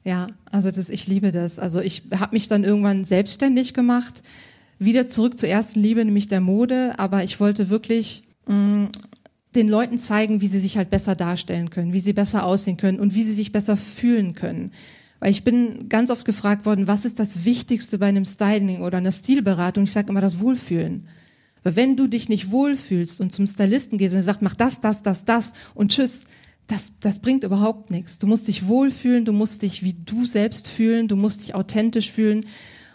Ja, 0.03 0.27
also 0.45 0.71
das, 0.71 0.89
ich 0.89 1.07
liebe 1.07 1.31
das. 1.31 1.59
Also 1.59 1.79
ich 1.79 2.03
habe 2.17 2.33
mich 2.33 2.47
dann 2.47 2.63
irgendwann 2.63 3.03
selbstständig 3.03 3.73
gemacht, 3.73 4.23
wieder 4.79 5.07
zurück 5.07 5.37
zur 5.37 5.49
ersten 5.49 5.79
Liebe, 5.79 6.03
nämlich 6.03 6.27
der 6.27 6.41
Mode. 6.41 6.97
Aber 6.97 7.23
ich 7.23 7.39
wollte 7.39 7.69
wirklich 7.69 8.23
mh, 8.47 8.55
mm, 8.55 8.89
den 9.55 9.67
Leuten 9.67 9.97
zeigen, 9.97 10.41
wie 10.41 10.47
sie 10.47 10.59
sich 10.59 10.77
halt 10.77 10.89
besser 10.89 11.15
darstellen 11.15 11.69
können, 11.69 11.93
wie 11.93 11.99
sie 11.99 12.13
besser 12.13 12.45
aussehen 12.45 12.77
können 12.77 12.99
und 12.99 13.13
wie 13.15 13.23
sie 13.23 13.33
sich 13.33 13.51
besser 13.51 13.77
fühlen 13.77 14.33
können. 14.33 14.71
Weil 15.19 15.31
ich 15.31 15.43
bin 15.43 15.87
ganz 15.87 16.09
oft 16.09 16.25
gefragt 16.25 16.65
worden, 16.65 16.87
was 16.87 17.05
ist 17.05 17.19
das 17.19 17.45
Wichtigste 17.45 17.99
bei 17.99 18.07
einem 18.07 18.25
Styling 18.25 18.81
oder 18.81 18.97
einer 18.97 19.11
Stilberatung? 19.11 19.83
Ich 19.83 19.91
sage 19.91 20.09
immer 20.09 20.21
das 20.21 20.39
Wohlfühlen. 20.39 21.07
Weil 21.63 21.75
wenn 21.75 21.95
du 21.95 22.07
dich 22.07 22.27
nicht 22.27 22.49
wohlfühlst 22.49 23.21
und 23.21 23.31
zum 23.31 23.45
Stylisten 23.45 23.99
gehst 23.99 24.13
und 24.13 24.21
er 24.21 24.23
sagt, 24.23 24.41
mach 24.41 24.55
das, 24.55 24.81
das, 24.81 25.03
das, 25.03 25.25
das 25.25 25.53
und 25.75 25.91
tschüss, 25.91 26.23
das, 26.71 26.93
das 27.01 27.19
bringt 27.19 27.43
überhaupt 27.43 27.91
nichts. 27.91 28.17
Du 28.17 28.27
musst 28.27 28.47
dich 28.47 28.67
wohlfühlen, 28.67 29.25
du 29.25 29.33
musst 29.33 29.61
dich 29.61 29.83
wie 29.83 29.93
du 29.93 30.25
selbst 30.25 30.69
fühlen, 30.69 31.09
du 31.09 31.17
musst 31.17 31.41
dich 31.41 31.53
authentisch 31.53 32.11
fühlen 32.11 32.45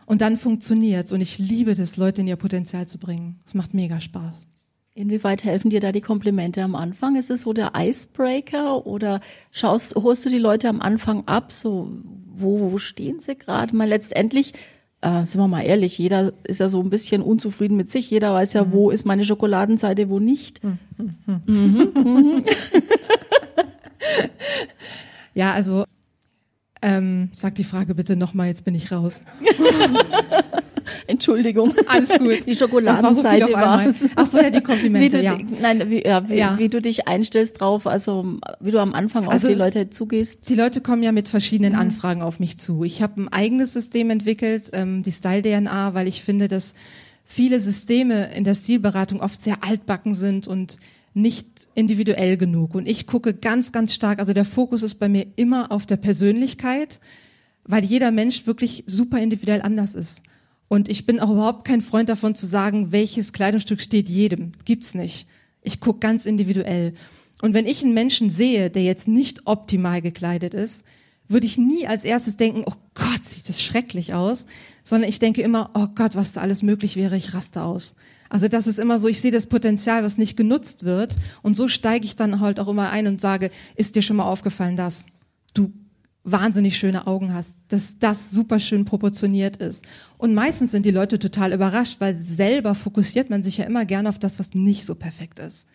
und 0.07 0.23
dann 0.23 0.37
funktioniert's. 0.37 1.13
Und 1.13 1.21
ich 1.21 1.39
liebe 1.39 1.75
das, 1.75 1.99
Leute 1.99 2.23
in 2.23 2.27
ihr 2.27 2.37
Potenzial 2.37 2.87
zu 2.87 2.99
bringen. 2.99 3.39
Es 3.45 3.53
macht 3.53 3.75
mega 3.75 4.01
Spaß. 4.01 4.35
Inwieweit 4.95 5.45
helfen 5.45 5.69
dir 5.69 5.81
da 5.81 5.93
die 5.93 6.01
Komplimente 6.01 6.63
am 6.63 6.75
Anfang? 6.75 7.17
Ist 7.17 7.31
es 7.31 7.43
so 7.43 7.53
der 7.53 7.73
Icebreaker 7.77 8.87
oder 8.87 9.21
schaust, 9.51 9.95
holst 9.95 10.25
du 10.25 10.31
die 10.31 10.39
Leute 10.39 10.71
am 10.71 10.81
Anfang 10.81 11.29
ab? 11.29 11.53
So, 11.53 11.93
wo, 12.35 12.73
wo 12.73 12.79
stehen 12.79 13.21
sie 13.21 13.37
gerade? 13.37 13.77
Mal 13.77 13.89
letztendlich, 13.89 14.55
äh, 15.03 15.27
sind 15.27 15.39
wir 15.39 15.49
mal 15.49 15.67
ehrlich, 15.67 15.99
jeder 15.99 16.33
ist 16.45 16.61
ja 16.61 16.71
so 16.71 16.81
ein 16.81 16.89
bisschen 16.89 17.21
unzufrieden 17.21 17.77
mit 17.77 17.91
sich. 17.91 18.11
Jeder 18.11 18.33
weiß 18.33 18.55
ja, 18.55 18.65
mhm. 18.65 18.73
wo 18.73 18.91
ist 18.91 19.05
meine 19.05 19.27
Schokoladenseite, 19.27 20.09
wo 20.09 20.19
nicht. 20.19 20.65
Mhm. 20.65 20.79
Mhm. 21.45 22.43
ja, 25.35 25.53
also 25.53 25.85
ähm, 26.83 27.31
sag 27.33 27.55
die 27.55 27.65
Frage 27.65 27.95
bitte 27.95 28.17
nochmal, 28.17 28.49
jetzt 28.49 28.65
bin 28.65 28.75
ich 28.75 28.93
raus. 28.93 29.23
Entschuldigung. 31.09 31.73
Alles 31.89 32.11
gut. 32.19 32.47
Die 32.47 32.55
Schokoladenseite 32.55 33.53
war, 33.53 33.85
war 33.85 33.95
Ach 34.17 34.27
so, 34.27 34.39
ja, 34.39 34.51
die 34.51 34.61
Komplimente, 34.61 35.21
wie 35.21 35.25
ja. 35.25 35.35
Die, 35.37 35.47
nein, 35.61 35.91
wie, 35.91 36.05
ja, 36.05 36.29
wie, 36.29 36.37
Ja. 36.37 36.59
wie 36.59 36.69
du 36.69 36.81
dich 36.81 37.07
einstellst 37.09 37.61
drauf, 37.61 37.87
also 37.87 38.39
wie 38.61 38.71
du 38.71 38.79
am 38.79 38.93
Anfang 38.95 39.27
auf 39.27 39.33
Also 39.33 39.49
die 39.49 39.55
es- 39.55 39.61
Leute 39.65 39.91
zugehst. 39.91 40.49
Die 40.49 40.55
Leute 40.55 40.81
kommen 40.81 41.03
ja 41.03 41.13
mit 41.13 41.29
verschiedenen 41.29 41.73
Mhm. 41.75 41.79
Anfragen 41.79 42.23
auf 42.23 42.41
mich 42.41 42.59
zu. 42.59 42.85
Ich 42.85 43.03
habe 43.03 43.23
ein 43.23 43.29
eigenes 43.33 43.73
System 43.73 44.11
entwickelt, 44.11 44.71
ähm, 44.73 45.03
die 45.03 45.13
Style 45.13 45.43
DNA, 45.43 45.95
weil 45.95 46.09
ich 46.09 46.23
finde, 46.23 46.49
dass 46.49 46.75
viele 47.25 47.61
Systeme 47.61 48.33
in 48.35 48.45
der 48.45 48.55
Stilberatung 48.55 49.21
oft 49.21 49.41
sehr 49.41 49.65
altbacken 49.65 50.15
sind 50.15 50.47
und 50.49 50.77
nicht 51.17 51.47
individuell 51.75 52.37
genug. 52.37 52.75
Und 52.75 52.87
ich 52.87 53.07
gucke 53.07 53.35
ganz, 53.35 53.73
ganz 53.73 53.95
stark, 53.95 54.19
also 54.19 54.35
der 54.35 54.45
Fokus 54.45 54.83
ist 54.83 54.97
bei 54.97 55.09
mir 55.09 55.27
immer 55.37 55.73
auf 55.73 55.87
der 55.87 55.97
Persönlichkeit, 55.97 57.01
weil 57.65 57.85
jeder 57.85 58.11
Mensch 58.11 58.47
wirklich 58.47 58.85
super 58.87 59.19
individuell 59.19 59.63
anders 59.63 59.95
ist. 59.95 60.23
Und 60.69 60.89
ich 60.89 61.07
bin 61.07 61.19
auch 61.21 61.31
überhaupt 61.31 61.67
kein 61.67 61.81
Freund 61.81 62.09
davon 62.09 62.35
zu 62.35 62.47
sagen, 62.47 62.93
welches 62.93 63.33
Kleidungsstück 63.33 63.81
steht 63.81 64.09
jedem. 64.09 64.53
Gibt's 64.65 64.95
nicht. 64.95 65.27
Ich 65.63 65.81
gucke 65.81 66.01
ganz 66.01 66.27
individuell. 66.27 66.95
Und 67.41 67.55
wenn 67.55 67.67
ich 67.67 67.83
einen 67.83 67.95
Menschen 67.95 68.31
sehe, 68.31 68.71
der 68.71 68.83
jetzt 68.83 69.09
nicht 69.09 69.47
optimal 69.47 70.03
gekleidet 70.03 70.55
ist, 70.55 70.85
würde 71.29 71.47
ich 71.47 71.57
nie 71.57 71.87
als 71.87 72.05
erstes 72.05 72.37
denken, 72.37 72.63
oh 72.67 72.75
Gott, 72.95 73.25
sieht 73.25 73.49
das 73.49 73.63
schrecklich 73.63 74.13
aus, 74.15 74.47
sondern 74.85 75.09
ich 75.09 75.19
denke 75.19 75.43
immer, 75.43 75.71
oh 75.75 75.89
Gott, 75.95 76.15
was 76.15 76.33
da 76.33 76.41
alles 76.41 76.63
möglich 76.63 76.97
wäre, 76.97 77.17
ich 77.17 77.35
raste 77.35 77.63
aus. 77.63 77.95
Also 78.29 78.49
das 78.49 78.67
ist 78.67 78.79
immer 78.79 78.99
so, 78.99 79.09
ich 79.09 79.21
sehe 79.21 79.31
das 79.31 79.47
Potenzial, 79.47 80.03
was 80.03 80.19
nicht 80.19 80.37
genutzt 80.37 80.85
wird 80.85 81.17
und 81.43 81.57
so 81.57 81.69
steige 81.69 82.07
ich 82.07 82.17
dann 82.17 82.41
halt 82.41 82.61
auch 82.61 82.69
immer 82.69 82.91
ein 82.91 83.07
und 83.07 83.21
sage, 83.21 83.51
ist 83.77 83.97
dir 83.97 84.03
schon 84.03 84.17
mal 84.17 84.31
aufgefallen, 84.31 84.77
dass 84.77 85.07
du 85.55 85.73
wahnsinnig 86.27 86.77
schöne 86.77 87.07
Augen 87.07 87.33
hast, 87.33 87.59
dass 87.69 87.99
das 87.99 88.33
super 88.33 88.59
schön 88.59 88.85
proportioniert 88.85 89.59
ist. 89.59 89.85
Und 90.19 90.35
meistens 90.35 90.73
sind 90.73 90.85
die 90.85 90.91
Leute 90.91 91.19
total 91.19 91.53
überrascht, 91.53 92.01
weil 92.01 92.17
selber 92.17 92.75
fokussiert 92.75 93.31
man 93.31 93.45
sich 93.45 93.59
ja 93.59 93.65
immer 93.65 93.85
gerne 93.85 94.09
auf 94.09 94.19
das, 94.19 94.39
was 94.41 94.53
nicht 94.53 94.85
so 94.85 94.97
perfekt 94.97 95.39
ist. 95.39 95.69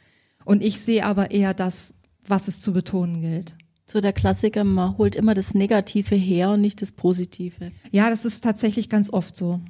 Und 0.43 0.62
ich 0.62 0.81
sehe 0.81 1.05
aber 1.05 1.31
eher 1.31 1.53
das, 1.53 1.93
was 2.25 2.50
es 2.50 2.60
zu 2.60 2.74
betonen 2.74 3.22
gilt. 3.22 3.55
So 3.86 4.01
der 4.01 4.13
Klassiker, 4.13 4.63
man 4.63 4.98
holt 4.98 5.15
immer 5.15 5.34
das 5.34 5.53
Negative 5.53 6.15
her 6.15 6.51
und 6.51 6.62
nicht 6.62 6.81
das 6.81 6.91
Positive. 6.91 7.72
Ja, 7.91 8.10
das 8.10 8.25
ist 8.25 8.43
tatsächlich 8.43 8.89
ganz 8.89 9.12
oft 9.12 9.36
so. 9.36 9.62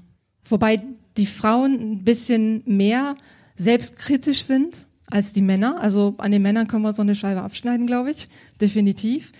Wobei 0.45 0.81
die 1.17 1.25
Frauen 1.25 1.73
ein 1.73 2.03
bisschen 2.03 2.63
mehr 2.65 3.15
selbstkritisch 3.55 4.43
sind 4.43 4.87
als 5.07 5.33
die 5.33 5.41
Männer. 5.41 5.79
Also 5.81 6.15
an 6.17 6.31
den 6.31 6.41
Männern 6.41 6.67
können 6.67 6.83
wir 6.83 6.93
so 6.93 7.01
eine 7.01 7.15
Scheibe 7.15 7.41
abschneiden, 7.41 7.85
glaube 7.87 8.11
ich. 8.11 8.27
Definitiv. 8.59 9.31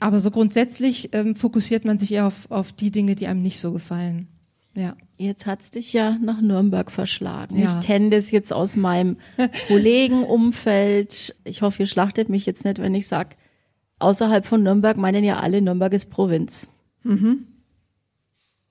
Aber 0.00 0.18
so 0.18 0.30
grundsätzlich 0.30 1.10
ähm, 1.12 1.36
fokussiert 1.36 1.84
man 1.84 1.98
sich 1.98 2.12
eher 2.12 2.26
auf, 2.26 2.50
auf 2.50 2.72
die 2.72 2.90
Dinge, 2.90 3.14
die 3.14 3.26
einem 3.26 3.42
nicht 3.42 3.60
so 3.60 3.72
gefallen. 3.72 4.28
Ja. 4.76 4.96
Jetzt 5.16 5.46
hat's 5.46 5.70
dich 5.70 5.92
ja 5.92 6.16
nach 6.22 6.40
Nürnberg 6.40 6.90
verschlagen. 6.90 7.58
Ja. 7.58 7.80
Ich 7.80 7.86
kenne 7.86 8.10
das 8.10 8.30
jetzt 8.30 8.52
aus 8.52 8.76
meinem 8.76 9.18
Kollegenumfeld. 9.68 11.36
Ich 11.44 11.62
hoffe, 11.62 11.82
ihr 11.82 11.86
schlachtet 11.86 12.28
mich 12.28 12.46
jetzt 12.46 12.64
nicht, 12.64 12.78
wenn 12.78 12.94
ich 12.94 13.06
sag, 13.06 13.36
außerhalb 13.98 14.46
von 14.46 14.62
Nürnberg 14.62 14.96
meinen 14.96 15.24
ja 15.24 15.38
alle, 15.38 15.60
Nürnberg 15.60 15.92
ist 15.92 16.10
Provinz. 16.10 16.70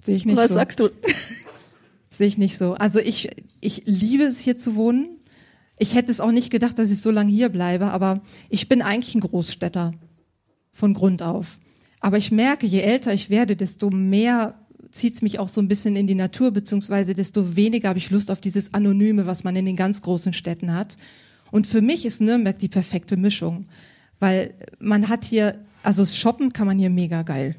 Sehe 0.04 0.16
ich 0.16 0.26
nicht 0.26 0.38
Was 0.38 0.48
so. 0.48 0.56
sagst 0.56 0.80
du? 0.80 0.90
Sehe 2.20 2.28
ich 2.28 2.38
nicht 2.38 2.58
so. 2.58 2.74
Also 2.74 3.00
ich, 3.00 3.30
ich 3.62 3.84
liebe 3.86 4.26
es 4.26 4.42
hier 4.42 4.58
zu 4.58 4.76
wohnen. 4.76 5.20
Ich 5.78 5.96
hätte 5.96 6.12
es 6.12 6.20
auch 6.20 6.34
nicht 6.34 6.52
gedacht, 6.52 6.78
dass 6.78 6.92
ich 6.92 7.00
so 7.00 7.12
lange 7.12 7.32
hier 7.32 7.48
bleibe, 7.48 7.92
aber 7.92 8.20
ich 8.50 8.68
bin 8.68 8.82
eigentlich 8.82 9.16
ein 9.16 9.22
Großstädter 9.22 9.94
von 10.74 10.94
Grund 10.94 11.22
auf. 11.22 11.60
Aber 12.02 12.18
ich 12.18 12.30
merke, 12.30 12.68
je 12.68 12.82
älter 12.82 13.14
ich 13.14 13.30
werde, 13.30 13.56
desto 13.56 13.90
mehr 13.90 14.60
zieht 14.92 15.16
es 15.16 15.22
mich 15.22 15.40
auch 15.40 15.48
so 15.48 15.62
ein 15.62 15.70
bisschen 15.70 15.96
in 15.96 16.08
die 16.08 16.16
Natur, 16.16 16.52
beziehungsweise 16.52 17.14
desto 17.14 17.56
weniger 17.56 17.88
habe 17.88 18.00
ich 18.00 18.12
Lust 18.12 18.32
auf 18.32 18.42
dieses 18.42 18.74
Anonyme, 18.74 19.26
was 19.26 19.46
man 19.46 19.56
in 19.56 19.64
den 19.64 19.78
ganz 19.78 20.02
großen 20.02 20.34
Städten 20.34 20.74
hat. 20.74 20.98
Und 21.52 21.68
für 21.68 21.82
mich 21.82 22.06
ist 22.06 22.20
Nürnberg 22.20 22.60
die 22.60 22.68
perfekte 22.68 23.16
Mischung, 23.16 23.68
weil 24.20 24.56
man 24.80 25.08
hat 25.08 25.24
hier, 25.24 25.58
also 25.84 26.06
Shoppen 26.06 26.52
kann 26.52 26.68
man 26.68 26.80
hier 26.80 26.90
mega 26.90 27.22
geil. 27.22 27.56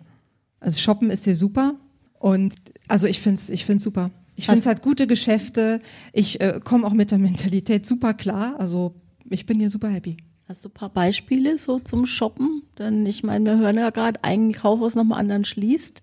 Also 0.61 0.79
Shoppen 0.79 1.09
ist 1.09 1.25
hier 1.25 1.35
super 1.35 1.76
und 2.19 2.52
also 2.88 3.07
ich 3.07 3.21
find's, 3.21 3.49
ich 3.49 3.64
find's 3.64 3.85
super. 3.85 4.11
Ich 4.40 4.47
finde 4.47 4.61
es 4.61 4.66
halt 4.66 4.80
gute 4.80 5.06
Geschäfte. 5.06 5.82
Ich 6.14 6.40
äh, 6.40 6.61
komme 6.64 6.87
auch 6.87 6.94
mit 6.94 7.11
der 7.11 7.18
Mentalität 7.18 7.85
super 7.85 8.14
klar. 8.14 8.59
Also 8.59 8.94
ich 9.28 9.44
bin 9.44 9.59
hier 9.59 9.68
super 9.68 9.88
happy. 9.88 10.16
Hast 10.49 10.64
du 10.64 10.70
ein 10.70 10.73
paar 10.73 10.88
Beispiele 10.88 11.59
so 11.59 11.78
zum 11.78 12.06
Shoppen? 12.06 12.62
Denn 12.78 13.04
ich 13.04 13.23
meine, 13.23 13.44
wir 13.44 13.59
hören 13.59 13.76
ja 13.76 13.90
gerade, 13.90 14.25
ein 14.25 14.52
Kaufhaus 14.52 14.94
nach 14.94 15.02
dem 15.02 15.12
anderen 15.12 15.44
schließt. 15.44 16.02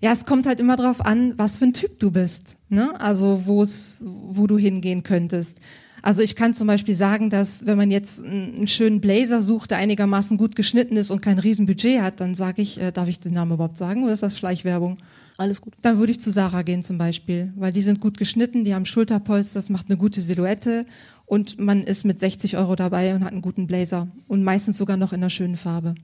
Ja, 0.00 0.12
es 0.12 0.24
kommt 0.24 0.46
halt 0.46 0.58
immer 0.58 0.76
drauf 0.76 1.04
an, 1.04 1.34
was 1.36 1.58
für 1.58 1.66
ein 1.66 1.74
Typ 1.74 2.00
du 2.00 2.10
bist. 2.10 2.56
Ne? 2.70 2.98
Also 2.98 3.42
wo 3.44 3.62
es, 3.62 4.02
wo 4.02 4.46
du 4.46 4.56
hingehen 4.56 5.02
könntest. 5.02 5.60
Also 6.00 6.22
ich 6.22 6.34
kann 6.34 6.54
zum 6.54 6.66
Beispiel 6.66 6.94
sagen, 6.94 7.28
dass 7.28 7.66
wenn 7.66 7.76
man 7.76 7.90
jetzt 7.90 8.24
einen 8.24 8.56
einen 8.56 8.68
schönen 8.68 9.02
Blazer 9.02 9.42
sucht, 9.42 9.72
der 9.72 9.78
einigermaßen 9.78 10.38
gut 10.38 10.56
geschnitten 10.56 10.96
ist 10.96 11.10
und 11.10 11.20
kein 11.20 11.38
Riesenbudget 11.38 12.00
hat, 12.00 12.20
dann 12.20 12.34
sage 12.34 12.62
ich, 12.62 12.80
äh, 12.80 12.90
darf 12.90 13.08
ich 13.08 13.20
den 13.20 13.32
Namen 13.32 13.52
überhaupt 13.52 13.76
sagen 13.76 14.04
oder 14.04 14.14
ist 14.14 14.22
das 14.22 14.38
Schleichwerbung? 14.38 14.96
Alles 15.38 15.60
gut. 15.60 15.74
Dann 15.82 15.98
würde 15.98 16.10
ich 16.10 16.20
zu 16.20 16.30
Sarah 16.30 16.62
gehen 16.62 16.82
zum 16.82 16.98
Beispiel, 16.98 17.52
weil 17.56 17.72
die 17.72 17.82
sind 17.82 18.00
gut 18.00 18.18
geschnitten, 18.18 18.64
die 18.64 18.74
haben 18.74 18.84
Schulterpolster, 18.84 19.58
das 19.58 19.70
macht 19.70 19.88
eine 19.88 19.96
gute 19.96 20.20
Silhouette 20.20 20.84
und 21.26 21.60
man 21.60 21.84
ist 21.84 22.04
mit 22.04 22.18
60 22.18 22.56
Euro 22.56 22.74
dabei 22.74 23.14
und 23.14 23.24
hat 23.24 23.32
einen 23.32 23.40
guten 23.40 23.68
Blazer 23.68 24.08
und 24.26 24.42
meistens 24.42 24.76
sogar 24.76 24.96
noch 24.96 25.12
in 25.12 25.20
einer 25.20 25.30
schönen 25.30 25.56
Farbe. 25.56 25.94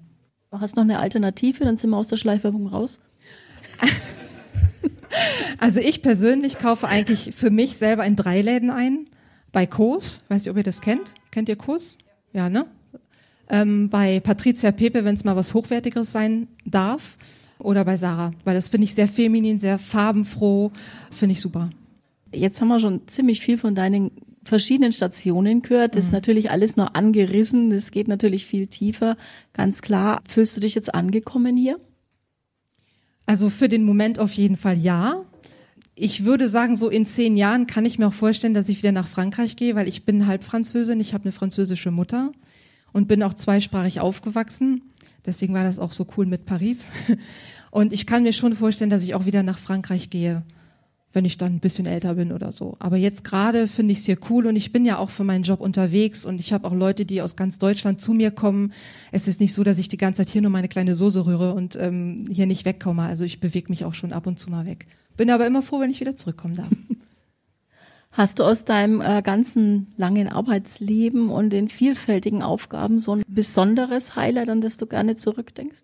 Du 0.52 0.60
hast 0.60 0.76
noch 0.76 0.84
eine 0.84 1.00
Alternative, 1.00 1.64
dann 1.64 1.76
sind 1.76 1.90
wir 1.90 1.96
aus 1.96 2.08
der 2.08 2.16
Schleichwerbung 2.16 2.68
raus. 2.68 3.00
Also 5.58 5.80
ich 5.80 6.02
persönlich 6.02 6.58
kaufe 6.58 6.88
eigentlich 6.88 7.32
für 7.34 7.50
mich 7.50 7.76
selber 7.76 8.04
in 8.04 8.16
drei 8.16 8.42
Läden 8.42 8.70
ein. 8.70 9.06
Bei 9.52 9.66
Kos, 9.66 10.22
weiß 10.28 10.42
nicht, 10.42 10.50
ob 10.50 10.56
ihr 10.56 10.64
das 10.64 10.80
kennt. 10.80 11.14
Kennt 11.30 11.48
ihr 11.48 11.56
Kos? 11.56 11.96
Ja, 12.32 12.48
ne? 12.48 12.66
Ähm, 13.48 13.88
bei 13.88 14.20
Patricia 14.20 14.72
Pepe, 14.72 15.04
wenn 15.04 15.14
es 15.14 15.24
mal 15.24 15.36
was 15.36 15.54
Hochwertigeres 15.54 16.10
sein 16.10 16.48
darf. 16.64 17.16
Oder 17.58 17.84
bei 17.84 17.96
Sarah, 17.96 18.32
weil 18.44 18.54
das 18.54 18.68
finde 18.68 18.84
ich 18.84 18.94
sehr 18.94 19.08
feminin, 19.08 19.58
sehr 19.58 19.78
farbenfroh, 19.78 20.72
finde 21.10 21.34
ich 21.34 21.40
super. 21.40 21.70
Jetzt 22.32 22.60
haben 22.60 22.68
wir 22.68 22.80
schon 22.80 23.06
ziemlich 23.06 23.40
viel 23.40 23.56
von 23.56 23.74
deinen 23.74 24.10
verschiedenen 24.44 24.92
Stationen 24.92 25.62
gehört. 25.62 25.96
Das 25.96 26.06
ist 26.06 26.12
natürlich 26.12 26.50
alles 26.50 26.76
nur 26.76 26.96
angerissen. 26.96 27.70
Das 27.70 27.90
geht 27.90 28.08
natürlich 28.08 28.46
viel 28.46 28.66
tiefer. 28.66 29.16
Ganz 29.52 29.82
klar. 29.82 30.20
Fühlst 30.28 30.56
du 30.56 30.60
dich 30.60 30.74
jetzt 30.74 30.94
angekommen 30.94 31.56
hier? 31.56 31.78
Also 33.26 33.48
für 33.48 33.68
den 33.68 33.84
Moment 33.84 34.18
auf 34.18 34.32
jeden 34.32 34.56
Fall 34.56 34.76
ja. 34.76 35.24
Ich 35.94 36.24
würde 36.24 36.48
sagen, 36.48 36.76
so 36.76 36.90
in 36.90 37.06
zehn 37.06 37.36
Jahren 37.36 37.66
kann 37.66 37.86
ich 37.86 37.98
mir 37.98 38.08
auch 38.08 38.12
vorstellen, 38.12 38.54
dass 38.54 38.68
ich 38.68 38.78
wieder 38.78 38.92
nach 38.92 39.06
Frankreich 39.06 39.56
gehe, 39.56 39.76
weil 39.76 39.88
ich 39.88 40.04
bin 40.04 40.26
halb 40.26 40.44
Französin, 40.44 41.00
ich 41.00 41.14
habe 41.14 41.24
eine 41.24 41.32
französische 41.32 41.90
Mutter 41.90 42.32
und 42.92 43.06
bin 43.06 43.22
auch 43.22 43.34
zweisprachig 43.34 44.00
aufgewachsen. 44.00 44.82
Deswegen 45.26 45.54
war 45.54 45.64
das 45.64 45.78
auch 45.78 45.92
so 45.92 46.06
cool 46.16 46.26
mit 46.26 46.46
Paris. 46.46 46.90
Und 47.70 47.92
ich 47.92 48.06
kann 48.06 48.22
mir 48.22 48.32
schon 48.32 48.54
vorstellen, 48.54 48.90
dass 48.90 49.04
ich 49.04 49.14
auch 49.14 49.26
wieder 49.26 49.42
nach 49.42 49.58
Frankreich 49.58 50.10
gehe, 50.10 50.42
wenn 51.12 51.24
ich 51.24 51.38
dann 51.38 51.54
ein 51.54 51.60
bisschen 51.60 51.86
älter 51.86 52.14
bin 52.14 52.32
oder 52.32 52.52
so. 52.52 52.76
Aber 52.78 52.96
jetzt 52.96 53.24
gerade 53.24 53.66
finde 53.66 53.92
ich 53.92 53.98
es 53.98 54.04
hier 54.04 54.18
cool 54.30 54.46
und 54.46 54.56
ich 54.56 54.72
bin 54.72 54.84
ja 54.84 54.98
auch 54.98 55.10
für 55.10 55.24
meinen 55.24 55.44
Job 55.44 55.60
unterwegs 55.60 56.24
und 56.24 56.40
ich 56.40 56.52
habe 56.52 56.66
auch 56.68 56.74
Leute, 56.74 57.06
die 57.06 57.22
aus 57.22 57.36
ganz 57.36 57.58
Deutschland 57.58 58.00
zu 58.00 58.12
mir 58.12 58.30
kommen. 58.30 58.72
Es 59.12 59.26
ist 59.26 59.40
nicht 59.40 59.52
so, 59.52 59.64
dass 59.64 59.78
ich 59.78 59.88
die 59.88 59.96
ganze 59.96 60.18
Zeit 60.18 60.30
hier 60.30 60.42
nur 60.42 60.50
meine 60.50 60.68
kleine 60.68 60.94
Soße 60.94 61.26
rühre 61.26 61.54
und 61.54 61.76
ähm, 61.76 62.26
hier 62.30 62.46
nicht 62.46 62.64
wegkomme. 62.64 63.02
Also 63.02 63.24
ich 63.24 63.40
bewege 63.40 63.70
mich 63.70 63.84
auch 63.84 63.94
schon 63.94 64.12
ab 64.12 64.26
und 64.26 64.38
zu 64.38 64.50
mal 64.50 64.66
weg. 64.66 64.86
Bin 65.16 65.30
aber 65.30 65.46
immer 65.46 65.62
froh, 65.62 65.80
wenn 65.80 65.90
ich 65.90 66.00
wieder 66.00 66.16
zurückkommen 66.16 66.54
darf. 66.54 66.68
Hast 68.16 68.38
du 68.38 68.44
aus 68.44 68.64
deinem 68.64 69.00
äh, 69.00 69.22
ganzen 69.22 69.88
langen 69.96 70.28
Arbeitsleben 70.28 71.30
und 71.30 71.50
den 71.50 71.68
vielfältigen 71.68 72.42
Aufgaben 72.42 73.00
so 73.00 73.16
ein 73.16 73.24
besonderes 73.26 74.14
Highlight, 74.14 74.48
an 74.48 74.60
das 74.60 74.76
du 74.76 74.86
gerne 74.86 75.16
zurückdenkst? 75.16 75.82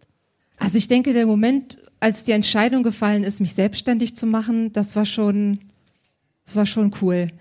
Also 0.56 0.78
ich 0.78 0.87
denke, 0.87 1.12
der 1.12 1.26
Moment, 1.26 1.78
als 1.99 2.22
die 2.22 2.30
Entscheidung 2.30 2.84
gefallen 2.84 3.25
ist, 3.25 3.40
mich 3.40 3.54
selbstständig 3.54 4.14
zu 4.14 4.26
machen, 4.26 4.72
das 4.72 4.94
war 4.94 5.06
schon, 5.06 5.58
das 6.44 6.54
war 6.54 6.66
schon 6.66 6.94
cool. 7.02 7.32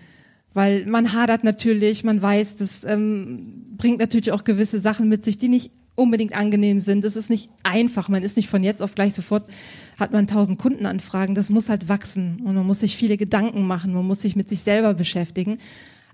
Weil 0.55 0.87
man 0.87 1.13
hadert 1.13 1.43
natürlich, 1.43 2.03
man 2.03 2.19
weiß, 2.19 2.57
das 2.57 2.83
ähm, 2.83 3.75
bringt 3.77 3.99
natürlich 3.99 4.31
auch 4.31 4.43
gewisse 4.43 4.79
Sachen 4.79 5.07
mit 5.07 5.23
sich, 5.23 5.37
die 5.37 5.49
nicht 5.49 5.71
unbedingt 5.99 6.35
angenehm 6.35 6.79
sind. 6.79 7.05
Es 7.05 7.15
ist 7.15 7.29
nicht 7.29 7.49
einfach. 7.63 8.09
Man 8.09 8.23
ist 8.23 8.37
nicht 8.37 8.49
von 8.49 8.63
jetzt 8.63 8.81
auf 8.81 8.95
gleich 8.95 9.13
sofort, 9.13 9.47
hat 9.99 10.11
man 10.11 10.27
tausend 10.27 10.57
Kundenanfragen. 10.57 11.35
Das 11.35 11.49
muss 11.49 11.69
halt 11.69 11.89
wachsen 11.89 12.41
und 12.43 12.55
man 12.55 12.65
muss 12.65 12.79
sich 12.79 12.95
viele 12.95 13.17
Gedanken 13.17 13.67
machen. 13.67 13.93
Man 13.93 14.07
muss 14.07 14.21
sich 14.21 14.35
mit 14.35 14.49
sich 14.49 14.61
selber 14.61 14.93
beschäftigen. 14.93 15.59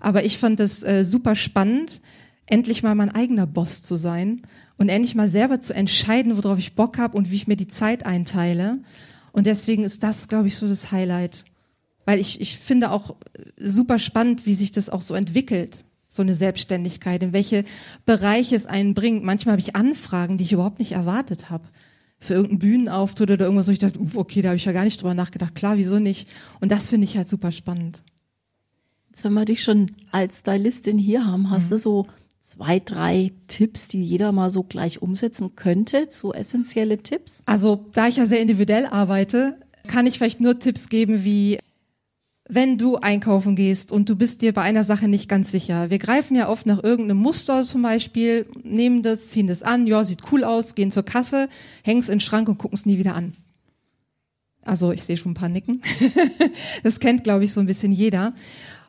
Aber 0.00 0.24
ich 0.24 0.38
fand 0.38 0.60
es 0.60 0.82
äh, 0.82 1.04
super 1.04 1.34
spannend, 1.34 2.00
endlich 2.46 2.82
mal 2.82 2.94
mein 2.94 3.14
eigener 3.14 3.46
Boss 3.46 3.82
zu 3.82 3.96
sein 3.96 4.42
und 4.76 4.88
endlich 4.88 5.14
mal 5.14 5.30
selber 5.30 5.60
zu 5.60 5.74
entscheiden, 5.74 6.36
worauf 6.36 6.58
ich 6.58 6.74
Bock 6.74 6.98
habe 6.98 7.16
und 7.16 7.30
wie 7.30 7.36
ich 7.36 7.46
mir 7.46 7.56
die 7.56 7.68
Zeit 7.68 8.04
einteile. 8.04 8.78
Und 9.32 9.46
deswegen 9.46 9.84
ist 9.84 10.02
das, 10.02 10.28
glaube 10.28 10.48
ich, 10.48 10.56
so 10.56 10.68
das 10.68 10.92
Highlight. 10.92 11.44
Weil 12.04 12.20
ich, 12.20 12.40
ich 12.40 12.58
finde 12.58 12.90
auch 12.90 13.16
super 13.58 13.98
spannend, 13.98 14.46
wie 14.46 14.54
sich 14.54 14.70
das 14.70 14.88
auch 14.88 15.02
so 15.02 15.14
entwickelt, 15.14 15.84
so 16.06 16.22
eine 16.22 16.34
Selbstständigkeit, 16.34 17.22
in 17.22 17.32
welche 17.32 17.64
Bereiche 18.04 18.56
es 18.56 18.66
einen 18.66 18.94
bringt. 18.94 19.24
Manchmal 19.24 19.52
habe 19.52 19.60
ich 19.60 19.76
Anfragen, 19.76 20.38
die 20.38 20.44
ich 20.44 20.52
überhaupt 20.52 20.78
nicht 20.78 20.92
erwartet 20.92 21.50
habe. 21.50 21.64
Für 22.18 22.34
irgendeinen 22.34 22.60
Bühnenauftritt 22.60 23.30
oder 23.30 23.44
irgendwas, 23.44 23.68
wo 23.68 23.72
ich 23.72 23.78
dachte, 23.78 24.00
okay, 24.14 24.40
da 24.40 24.48
habe 24.48 24.56
ich 24.56 24.64
ja 24.64 24.72
gar 24.72 24.84
nicht 24.84 25.00
drüber 25.00 25.14
nachgedacht. 25.14 25.54
Klar, 25.54 25.76
wieso 25.76 25.98
nicht? 25.98 26.28
Und 26.60 26.72
das 26.72 26.88
finde 26.88 27.04
ich 27.04 27.16
halt 27.16 27.28
super 27.28 27.52
spannend. 27.52 28.02
Jetzt, 29.10 29.24
wenn 29.24 29.34
wir 29.34 29.44
dich 29.44 29.62
schon 29.62 29.92
als 30.12 30.40
Stylistin 30.40 30.98
hier 30.98 31.26
haben, 31.26 31.50
hast 31.50 31.66
mhm. 31.66 31.70
du 31.70 31.78
so 31.78 32.06
zwei, 32.40 32.78
drei 32.78 33.32
Tipps, 33.48 33.88
die 33.88 34.02
jeder 34.02 34.30
mal 34.32 34.50
so 34.50 34.62
gleich 34.62 35.02
umsetzen 35.02 35.56
könnte, 35.56 36.06
so 36.10 36.32
essentielle 36.32 36.98
Tipps? 36.98 37.42
Also, 37.46 37.86
da 37.92 38.08
ich 38.08 38.16
ja 38.16 38.26
sehr 38.26 38.40
individuell 38.40 38.86
arbeite, 38.86 39.58
kann 39.88 40.06
ich 40.06 40.18
vielleicht 40.18 40.40
nur 40.40 40.58
Tipps 40.58 40.88
geben 40.88 41.24
wie 41.24 41.58
wenn 42.48 42.78
du 42.78 42.96
einkaufen 42.96 43.56
gehst 43.56 43.90
und 43.90 44.08
du 44.08 44.16
bist 44.16 44.42
dir 44.42 44.52
bei 44.52 44.62
einer 44.62 44.84
Sache 44.84 45.08
nicht 45.08 45.28
ganz 45.28 45.50
sicher. 45.50 45.90
Wir 45.90 45.98
greifen 45.98 46.36
ja 46.36 46.48
oft 46.48 46.66
nach 46.66 46.82
irgendeinem 46.82 47.18
Muster 47.18 47.64
zum 47.64 47.82
Beispiel, 47.82 48.46
nehmen 48.62 49.02
das, 49.02 49.30
ziehen 49.30 49.48
das 49.48 49.62
an, 49.62 49.86
ja, 49.86 50.04
sieht 50.04 50.20
cool 50.30 50.44
aus, 50.44 50.74
gehen 50.74 50.90
zur 50.90 51.04
Kasse, 51.04 51.48
hängen 51.82 52.00
es 52.00 52.08
in 52.08 52.16
den 52.16 52.20
Schrank 52.20 52.48
und 52.48 52.58
gucken 52.58 52.76
es 52.76 52.86
nie 52.86 52.98
wieder 52.98 53.14
an. 53.14 53.32
Also 54.62 54.92
ich 54.92 55.04
sehe 55.04 55.16
schon 55.16 55.32
ein 55.32 55.36
paar 55.36 55.48
Nicken. 55.48 55.82
das 56.82 57.00
kennt, 57.00 57.24
glaube 57.24 57.44
ich, 57.44 57.52
so 57.52 57.60
ein 57.60 57.66
bisschen 57.66 57.92
jeder. 57.92 58.32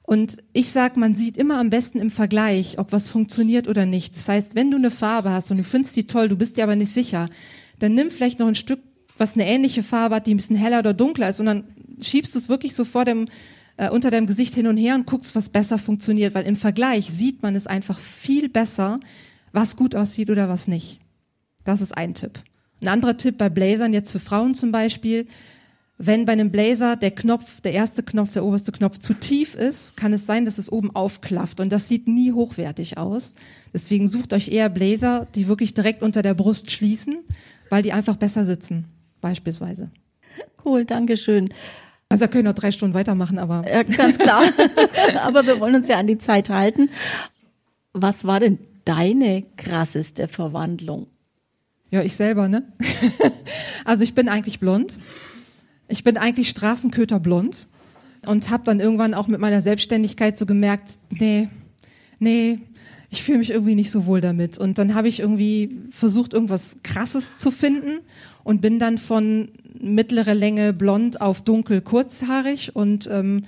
Und 0.04 0.38
ich 0.54 0.70
sag, 0.70 0.96
man 0.96 1.16
sieht 1.16 1.38
immer 1.38 1.60
am 1.60 1.70
besten 1.70 2.00
im 2.00 2.12
Vergleich, 2.12 2.80
ob 2.80 2.92
was 2.92 3.10
funktioniert 3.10 3.68
oder 3.68 3.86
nicht. 3.86 4.16
Das 4.16 4.30
heißt, 4.30 4.56
wenn 4.56 4.72
du 4.72 4.78
eine 4.78 4.92
Farbe 4.92 5.32
hast 5.32 5.52
und 5.52 5.58
du 5.58 5.64
findest 5.64 5.96
die 5.96 6.08
toll, 6.08 6.30
du 6.30 6.38
bist 6.38 6.58
dir 6.58 6.64
aber 6.64 6.76
nicht 6.76 6.92
sicher, 6.92 7.30
dann 7.80 7.94
nimm 7.94 8.10
vielleicht 8.10 8.40
noch 8.40 8.48
ein 8.48 8.56
Stück, 8.56 8.80
was 9.18 9.34
eine 9.34 9.48
ähnliche 9.48 9.84
Farbe 9.84 10.16
hat, 10.16 10.28
die 10.28 10.34
ein 10.34 10.38
bisschen 10.38 10.56
heller 10.56 10.80
oder 10.80 10.94
dunkler 10.94 11.30
ist 11.30 11.40
und 11.40 11.48
dann 11.48 11.64
schiebst 12.02 12.36
du 12.36 12.40
es 12.40 12.50
wirklich 12.50 12.76
so 12.76 12.86
vor 12.86 13.06
dem 13.06 13.28
äh, 13.78 13.90
unter 13.90 14.12
deinem 14.12 14.28
Gesicht 14.28 14.56
hin 14.56 14.68
und 14.68 14.78
her 14.78 14.96
und 14.96 15.06
guckst, 15.06 15.36
was 15.36 15.50
besser 15.50 15.78
funktioniert, 15.78 16.36
weil 16.36 16.46
im 16.46 16.56
Vergleich 16.56 17.06
sieht 17.06 17.44
man 17.44 17.56
es 17.56 17.68
einfach 17.68 18.00
viel 18.00 18.50
besser, 18.50 19.00
was 19.52 19.76
gut 19.76 19.96
aussieht 19.96 20.30
oder 20.30 20.50
was 20.50 20.68
nicht. 20.68 21.00
Das 21.64 21.82
ist 21.82 21.98
ein 21.98 22.14
Tipp. 22.14 22.40
Ein 22.82 22.90
anderer 22.90 23.18
Tipp 23.18 23.38
bei 23.38 23.50
Blazern 23.50 23.94
jetzt 23.94 24.12
für 24.12 24.20
Frauen 24.20 24.56
zum 24.56 24.72
Beispiel, 24.72 25.28
wenn 26.00 26.26
bei 26.26 26.34
einem 26.34 26.52
Blazer 26.52 26.96
der 26.96 27.10
Knopf, 27.12 27.60
der 27.62 27.74
erste 27.74 28.04
Knopf, 28.04 28.32
der 28.32 28.46
oberste 28.46 28.72
Knopf 28.72 29.00
zu 29.00 29.16
tief 29.16 29.56
ist, 29.56 29.98
kann 29.98 30.14
es 30.14 30.28
sein, 30.28 30.46
dass 30.46 30.60
es 30.60 30.72
oben 30.72 30.96
aufklafft 30.96 31.60
und 31.60 31.72
das 31.72 31.88
sieht 31.88 32.08
nie 32.08 32.32
hochwertig 32.32 32.98
aus. 32.98 33.34
Deswegen 33.74 34.08
sucht 34.08 34.34
euch 34.34 34.50
eher 34.50 34.70
Blazer, 34.70 35.28
die 35.34 35.48
wirklich 35.48 35.74
direkt 35.74 36.04
unter 36.04 36.22
der 36.22 36.36
Brust 36.36 36.70
schließen, 36.70 37.18
weil 37.70 37.82
die 37.82 37.94
einfach 37.94 38.16
besser 38.16 38.46
sitzen, 38.46 38.86
beispielsweise. 39.22 39.90
Cool, 40.64 40.86
Dankeschön. 40.86 41.50
Also 42.10 42.26
da 42.26 42.28
können 42.28 42.46
wir 42.46 42.52
noch 42.52 42.60
drei 42.60 42.72
Stunden 42.72 42.94
weitermachen, 42.94 43.38
aber. 43.38 43.66
Ja, 43.70 43.84
ganz 43.84 44.18
klar. 44.18 44.44
aber 45.24 45.46
wir 45.46 45.60
wollen 45.60 45.76
uns 45.76 45.88
ja 45.88 45.98
an 45.98 46.08
die 46.08 46.18
Zeit 46.18 46.50
halten. 46.50 46.90
Was 47.94 48.26
war 48.26 48.40
denn 48.40 48.60
deine 48.86 49.44
krasseste 49.58 50.28
Verwandlung? 50.28 51.08
Ja, 51.92 52.02
ich 52.02 52.16
selber, 52.16 52.48
ne? 52.48 52.64
also 53.86 54.04
ich 54.04 54.14
bin 54.14 54.30
eigentlich 54.30 54.60
blond. 54.60 54.94
Ich 55.90 56.04
bin 56.04 56.18
eigentlich 56.18 56.50
Straßenköter 56.50 57.20
blond 57.20 57.68
und 58.26 58.50
habe 58.50 58.64
dann 58.64 58.80
irgendwann 58.80 59.14
auch 59.14 59.28
mit 59.28 59.40
meiner 59.40 59.62
Selbstständigkeit 59.62 60.38
so 60.38 60.46
gemerkt, 60.46 60.92
nee, 61.10 61.48
nee, 62.20 62.60
ich 63.10 63.24
fühle 63.24 63.38
mich 63.38 63.52
irgendwie 63.52 63.76
nicht 63.76 63.92
so 63.92 64.06
wohl 64.06 64.20
damit. 64.20 64.58
Und 64.58 64.78
dann 64.78 64.96
habe 64.96 65.08
ich 65.08 65.22
irgendwie 65.22 65.78
versucht, 65.90 66.34
irgendwas 66.34 66.78
Krasses 66.84 67.38
zu 67.38 67.52
finden 67.52 68.00
und 68.44 68.62
bin 68.62 68.80
dann 68.80 68.98
von 68.98 69.50
mittlere 69.82 70.34
Länge 70.34 70.74
blond 70.74 71.22
auf 71.22 71.42
dunkel 71.42 71.82
kurzhaarig 71.82 72.76
und 72.76 73.08
ähm, 73.12 73.44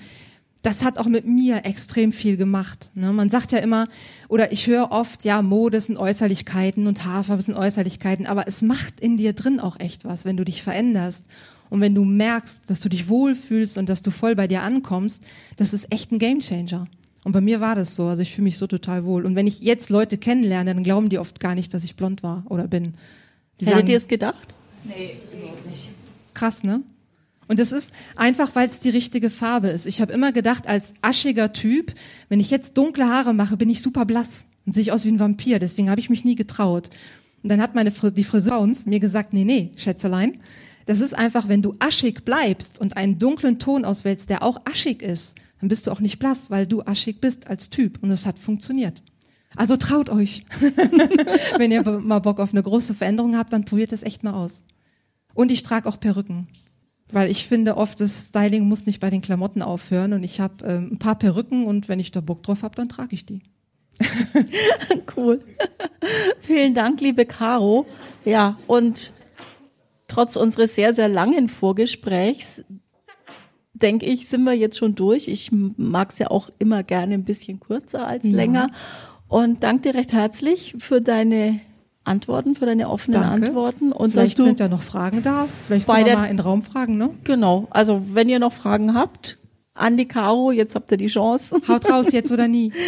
das 0.61 0.83
hat 0.83 0.97
auch 0.97 1.05
mit 1.05 1.25
mir 1.25 1.65
extrem 1.65 2.11
viel 2.11 2.35
gemacht. 2.35 2.91
Ne? 2.93 3.13
Man 3.13 3.29
sagt 3.29 3.51
ja 3.51 3.59
immer, 3.59 3.87
oder 4.27 4.51
ich 4.51 4.67
höre 4.67 4.91
oft, 4.91 5.23
ja, 5.23 5.41
Mode 5.41 5.79
sind 5.79 5.97
Äußerlichkeiten 5.97 6.87
und 6.87 7.05
Haarfarbe 7.05 7.41
sind 7.41 7.55
Äußerlichkeiten, 7.55 8.27
aber 8.27 8.47
es 8.47 8.61
macht 8.61 8.99
in 8.99 9.17
dir 9.17 9.33
drin 9.33 9.59
auch 9.59 9.79
echt 9.79 10.03
was, 10.03 10.25
wenn 10.25 10.37
du 10.37 10.43
dich 10.43 10.61
veränderst. 10.61 11.25
Und 11.69 11.81
wenn 11.81 11.95
du 11.95 12.03
merkst, 12.03 12.69
dass 12.69 12.79
du 12.81 12.89
dich 12.89 13.09
wohlfühlst 13.09 13.77
und 13.77 13.89
dass 13.89 14.01
du 14.01 14.11
voll 14.11 14.35
bei 14.35 14.47
dir 14.47 14.63
ankommst, 14.63 15.23
das 15.55 15.73
ist 15.73 15.93
echt 15.93 16.11
ein 16.11 16.19
Gamechanger. 16.19 16.87
Und 17.23 17.31
bei 17.31 17.41
mir 17.41 17.61
war 17.61 17.75
das 17.75 17.95
so. 17.95 18.07
Also 18.07 18.21
ich 18.21 18.33
fühle 18.33 18.45
mich 18.45 18.57
so 18.57 18.65
total 18.65 19.05
wohl. 19.05 19.25
Und 19.25 19.35
wenn 19.35 19.45
ich 19.45 19.61
jetzt 19.61 19.89
Leute 19.89 20.17
kennenlerne, 20.17 20.73
dann 20.73 20.83
glauben 20.83 21.09
die 21.09 21.19
oft 21.19 21.39
gar 21.39 21.53
nicht, 21.53 21.73
dass 21.73 21.83
ich 21.83 21.95
blond 21.95 22.23
war 22.23 22.43
oder 22.49 22.67
bin. 22.67 22.95
Die 23.59 23.67
Hättet 23.67 23.89
ihr 23.89 23.97
es 23.97 24.07
gedacht? 24.07 24.47
Nee, 24.83 25.17
überhaupt 25.31 25.69
nicht. 25.69 25.89
Krass, 26.33 26.63
ne? 26.63 26.81
Und 27.47 27.59
das 27.59 27.71
ist 27.71 27.91
einfach, 28.15 28.53
weil 28.53 28.69
es 28.69 28.79
die 28.79 28.91
richtige 28.91 29.31
Farbe 29.31 29.69
ist. 29.69 29.87
Ich 29.87 30.01
habe 30.01 30.13
immer 30.13 30.31
gedacht, 30.31 30.67
als 30.67 30.93
aschiger 31.01 31.51
Typ, 31.51 31.93
wenn 32.29 32.39
ich 32.39 32.51
jetzt 32.51 32.77
dunkle 32.77 33.09
Haare 33.09 33.33
mache, 33.33 33.57
bin 33.57 33.71
ich 33.71 33.81
super 33.81 34.05
blass 34.05 34.45
und 34.67 34.73
sehe 34.73 34.83
ich 34.83 34.91
aus 34.91 35.03
wie 35.03 35.09
ein 35.09 35.19
Vampir. 35.19 35.57
Deswegen 35.57 35.89
habe 35.89 35.99
ich 35.99 36.11
mich 36.11 36.23
nie 36.23 36.35
getraut. 36.35 36.91
Und 37.41 37.49
dann 37.49 37.61
hat 37.61 37.73
meine 37.73 37.91
die 37.91 38.23
Friseur 38.23 38.59
uns 38.59 38.85
mir 38.85 38.99
gesagt, 38.99 39.33
nee, 39.33 39.45
nee, 39.45 39.71
Schätzelein, 39.77 40.37
das 40.85 40.99
ist 40.99 41.17
einfach, 41.17 41.47
wenn 41.47 41.63
du 41.63 41.75
aschig 41.79 42.23
bleibst 42.23 42.79
und 42.79 42.97
einen 42.97 43.17
dunklen 43.17 43.57
Ton 43.57 43.83
auswählst, 43.83 44.29
der 44.29 44.43
auch 44.43 44.61
aschig 44.65 45.01
ist, 45.01 45.35
dann 45.59 45.69
bist 45.69 45.87
du 45.87 45.91
auch 45.91 45.99
nicht 45.99 46.19
blass, 46.19 46.51
weil 46.51 46.67
du 46.67 46.83
aschig 46.83 47.19
bist 47.19 47.47
als 47.47 47.69
Typ. 47.69 48.01
Und 48.01 48.11
es 48.11 48.25
hat 48.25 48.37
funktioniert. 48.37 49.01
Also 49.55 49.77
traut 49.77 50.09
euch. 50.09 50.45
wenn 51.57 51.71
ihr 51.71 51.83
mal 51.83 52.19
Bock 52.19 52.39
auf 52.39 52.53
eine 52.53 52.63
große 52.63 52.93
Veränderung 52.93 53.37
habt, 53.37 53.53
dann 53.53 53.65
probiert 53.65 53.91
es 53.91 54.03
echt 54.03 54.23
mal 54.23 54.33
aus. 54.33 54.61
Und 55.33 55.51
ich 55.51 55.63
trage 55.63 55.87
auch 55.87 55.99
Perücken. 55.99 56.47
Weil 57.11 57.31
ich 57.31 57.47
finde 57.47 57.75
oft, 57.75 57.99
das 58.01 58.27
Styling 58.27 58.67
muss 58.67 58.85
nicht 58.85 58.99
bei 58.99 59.09
den 59.09 59.21
Klamotten 59.21 59.61
aufhören. 59.61 60.13
Und 60.13 60.23
ich 60.23 60.39
habe 60.39 60.65
ähm, 60.65 60.89
ein 60.93 60.99
paar 60.99 61.17
Perücken 61.17 61.65
und 61.65 61.89
wenn 61.89 61.99
ich 61.99 62.11
da 62.11 62.21
Bock 62.21 62.43
drauf 62.43 62.61
habe, 62.61 62.75
dann 62.75 62.89
trage 62.89 63.15
ich 63.15 63.25
die. 63.25 63.41
cool. 65.17 65.41
Vielen 66.39 66.73
Dank, 66.75 67.01
liebe 67.01 67.25
Caro. 67.25 67.85
Ja, 68.25 68.59
und 68.67 69.11
trotz 70.07 70.35
unseres 70.35 70.75
sehr, 70.75 70.93
sehr 70.93 71.07
langen 71.07 71.49
Vorgesprächs, 71.49 72.63
denke 73.73 74.05
ich, 74.05 74.27
sind 74.27 74.43
wir 74.43 74.53
jetzt 74.53 74.77
schon 74.77 74.95
durch. 74.95 75.27
Ich 75.27 75.51
mag 75.51 76.11
es 76.11 76.19
ja 76.19 76.29
auch 76.29 76.49
immer 76.59 76.83
gerne 76.83 77.15
ein 77.15 77.25
bisschen 77.25 77.59
kürzer 77.59 78.05
als 78.05 78.25
ja. 78.25 78.31
länger. 78.31 78.69
Und 79.27 79.63
danke 79.63 79.91
dir 79.91 79.95
recht 79.97 80.13
herzlich 80.13 80.75
für 80.79 81.01
deine 81.01 81.61
Antworten, 82.09 82.55
für 82.55 82.65
deine 82.65 82.89
offenen 82.89 83.21
Danke. 83.21 83.47
Antworten. 83.47 83.91
Und 83.91 84.11
Vielleicht 84.11 84.37
sind 84.37 84.59
ja 84.59 84.67
noch 84.67 84.81
Fragen 84.81 85.23
da. 85.23 85.47
Vielleicht 85.67 85.87
können 85.87 86.05
wir 86.05 86.17
mal 86.17 86.25
in 86.25 86.37
den 86.37 86.45
Raum 86.45 86.61
fragen, 86.61 86.97
ne? 86.97 87.11
Genau. 87.23 87.67
Also, 87.69 88.03
wenn 88.13 88.27
ihr 88.27 88.39
noch 88.39 88.53
Fragen 88.53 88.93
habt, 88.95 89.37
Andi 89.73 90.05
Caro, 90.05 90.51
jetzt 90.51 90.75
habt 90.75 90.91
ihr 90.91 90.97
die 90.97 91.07
Chance. 91.07 91.61
Haut 91.67 91.89
raus, 91.89 92.11
jetzt 92.11 92.31
oder 92.31 92.47
nie. 92.47 92.73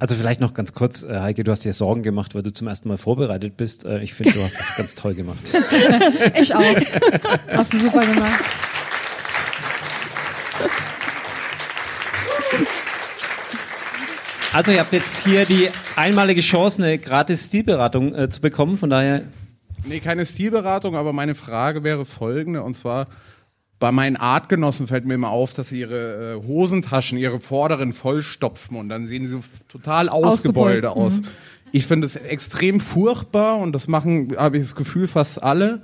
Also 0.00 0.16
vielleicht 0.16 0.40
noch 0.40 0.54
ganz 0.54 0.74
kurz, 0.74 1.04
äh, 1.04 1.20
Heike, 1.20 1.44
du 1.44 1.52
hast 1.52 1.64
dir 1.64 1.72
Sorgen 1.72 2.02
gemacht, 2.02 2.34
weil 2.34 2.42
du 2.42 2.52
zum 2.52 2.66
ersten 2.66 2.88
Mal 2.88 2.98
vorbereitet 2.98 3.56
bist. 3.56 3.84
Äh, 3.84 4.02
ich 4.02 4.12
finde, 4.12 4.32
du 4.34 4.42
hast 4.42 4.58
das 4.58 4.74
ganz 4.76 4.96
toll 4.96 5.14
gemacht. 5.14 5.38
ich 6.38 6.54
auch. 6.54 6.76
Hast 7.52 7.72
du 7.72 7.78
super 7.78 8.04
gemacht. 8.04 8.44
Also 14.54 14.70
ihr 14.70 14.78
habt 14.78 14.92
jetzt 14.92 15.26
hier 15.26 15.46
die 15.46 15.68
einmalige 15.96 16.40
Chance, 16.40 16.80
eine 16.80 16.96
gratis 16.98 17.46
Stilberatung 17.46 18.14
äh, 18.14 18.30
zu 18.30 18.40
bekommen, 18.40 18.78
von 18.78 18.88
daher... 18.88 19.24
Nee, 19.84 19.98
keine 19.98 20.24
Stilberatung, 20.24 20.94
aber 20.94 21.12
meine 21.12 21.34
Frage 21.34 21.82
wäre 21.82 22.04
folgende, 22.04 22.62
und 22.62 22.74
zwar 22.74 23.08
bei 23.80 23.90
meinen 23.90 24.14
Artgenossen 24.14 24.86
fällt 24.86 25.06
mir 25.06 25.14
immer 25.14 25.30
auf, 25.30 25.54
dass 25.54 25.70
sie 25.70 25.80
ihre 25.80 26.36
äh, 26.36 26.46
Hosentaschen, 26.46 27.18
ihre 27.18 27.40
vorderen 27.40 27.92
vollstopfen 27.92 28.76
und 28.76 28.88
dann 28.88 29.08
sehen 29.08 29.26
sie 29.26 29.32
so 29.32 29.40
total 29.68 30.08
ausgebeult 30.08 30.86
aus. 30.86 31.16
Mhm. 31.16 31.24
Ich 31.72 31.88
finde 31.88 32.06
es 32.06 32.14
extrem 32.14 32.78
furchtbar 32.78 33.58
und 33.58 33.72
das 33.72 33.88
machen, 33.88 34.36
habe 34.36 34.58
ich 34.58 34.62
das 34.62 34.76
Gefühl, 34.76 35.08
fast 35.08 35.42
alle. 35.42 35.82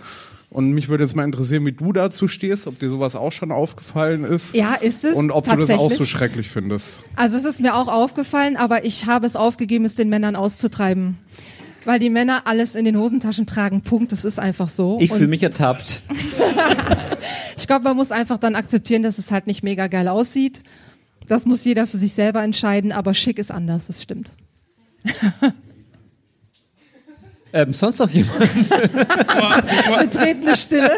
Und 0.51 0.73
mich 0.73 0.89
würde 0.89 1.05
jetzt 1.05 1.15
mal 1.15 1.25
interessieren, 1.25 1.65
wie 1.65 1.73
du 1.73 1.93
dazu 1.93 2.27
stehst, 2.27 2.67
ob 2.67 2.81
dir 2.81 2.89
sowas 2.89 3.15
auch 3.15 3.31
schon 3.31 3.53
aufgefallen 3.53 4.25
ist. 4.25 4.53
Ja, 4.53 4.75
ist 4.75 5.05
es. 5.05 5.15
Und 5.15 5.31
ob 5.31 5.49
du 5.49 5.57
das 5.57 5.71
auch 5.71 5.93
so 5.93 6.05
schrecklich 6.05 6.49
findest. 6.49 6.99
Also 7.15 7.37
es 7.37 7.45
ist 7.45 7.61
mir 7.61 7.77
auch 7.77 7.87
aufgefallen, 7.87 8.57
aber 8.57 8.85
ich 8.85 9.07
habe 9.07 9.27
es 9.27 9.37
aufgegeben, 9.37 9.85
es 9.85 9.95
den 9.95 10.09
Männern 10.09 10.35
auszutreiben. 10.35 11.19
Weil 11.85 12.01
die 12.01 12.11
Männer 12.11 12.43
alles 12.47 12.75
in 12.75 12.85
den 12.85 12.97
Hosentaschen 12.99 13.47
tragen. 13.47 13.83
Punkt. 13.83 14.11
Das 14.11 14.25
ist 14.25 14.41
einfach 14.41 14.69
so. 14.69 14.99
Ich 15.01 15.13
fühle 15.13 15.29
mich 15.29 15.43
ertappt. 15.43 16.03
ich 17.57 17.67
glaube, 17.69 17.85
man 17.85 17.97
muss 17.97 18.11
einfach 18.11 18.39
dann 18.39 18.57
akzeptieren, 18.57 19.05
dass 19.05 19.19
es 19.19 19.31
halt 19.31 19.47
nicht 19.47 19.63
mega 19.63 19.87
geil 19.87 20.09
aussieht. 20.09 20.63
Das 21.29 21.47
muss 21.47 21.65
jeder 21.65 21.87
für 21.87 21.97
sich 21.97 22.13
selber 22.13 22.43
entscheiden, 22.43 22.91
aber 22.91 23.15
schick 23.15 23.39
ist 23.39 23.53
anders, 23.53 23.87
das 23.87 24.03
stimmt. 24.03 24.33
Ähm, 27.53 27.73
sonst 27.73 27.99
noch 27.99 28.11
jemand? 28.11 28.39
Betretene 29.99 30.57
Stille. 30.57 30.91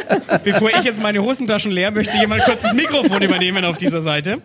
Bevor 0.45 0.71
ich 0.71 0.83
jetzt 0.83 1.01
meine 1.03 1.23
Hosentaschen 1.23 1.73
leer, 1.73 1.91
möchte 1.91 2.17
jemand 2.17 2.43
kurz 2.45 2.63
das 2.63 2.75
Mikrofon 2.75 3.23
übernehmen 3.23 3.65
auf 3.65 3.79
dieser 3.79 4.03
Seite. 4.03 4.41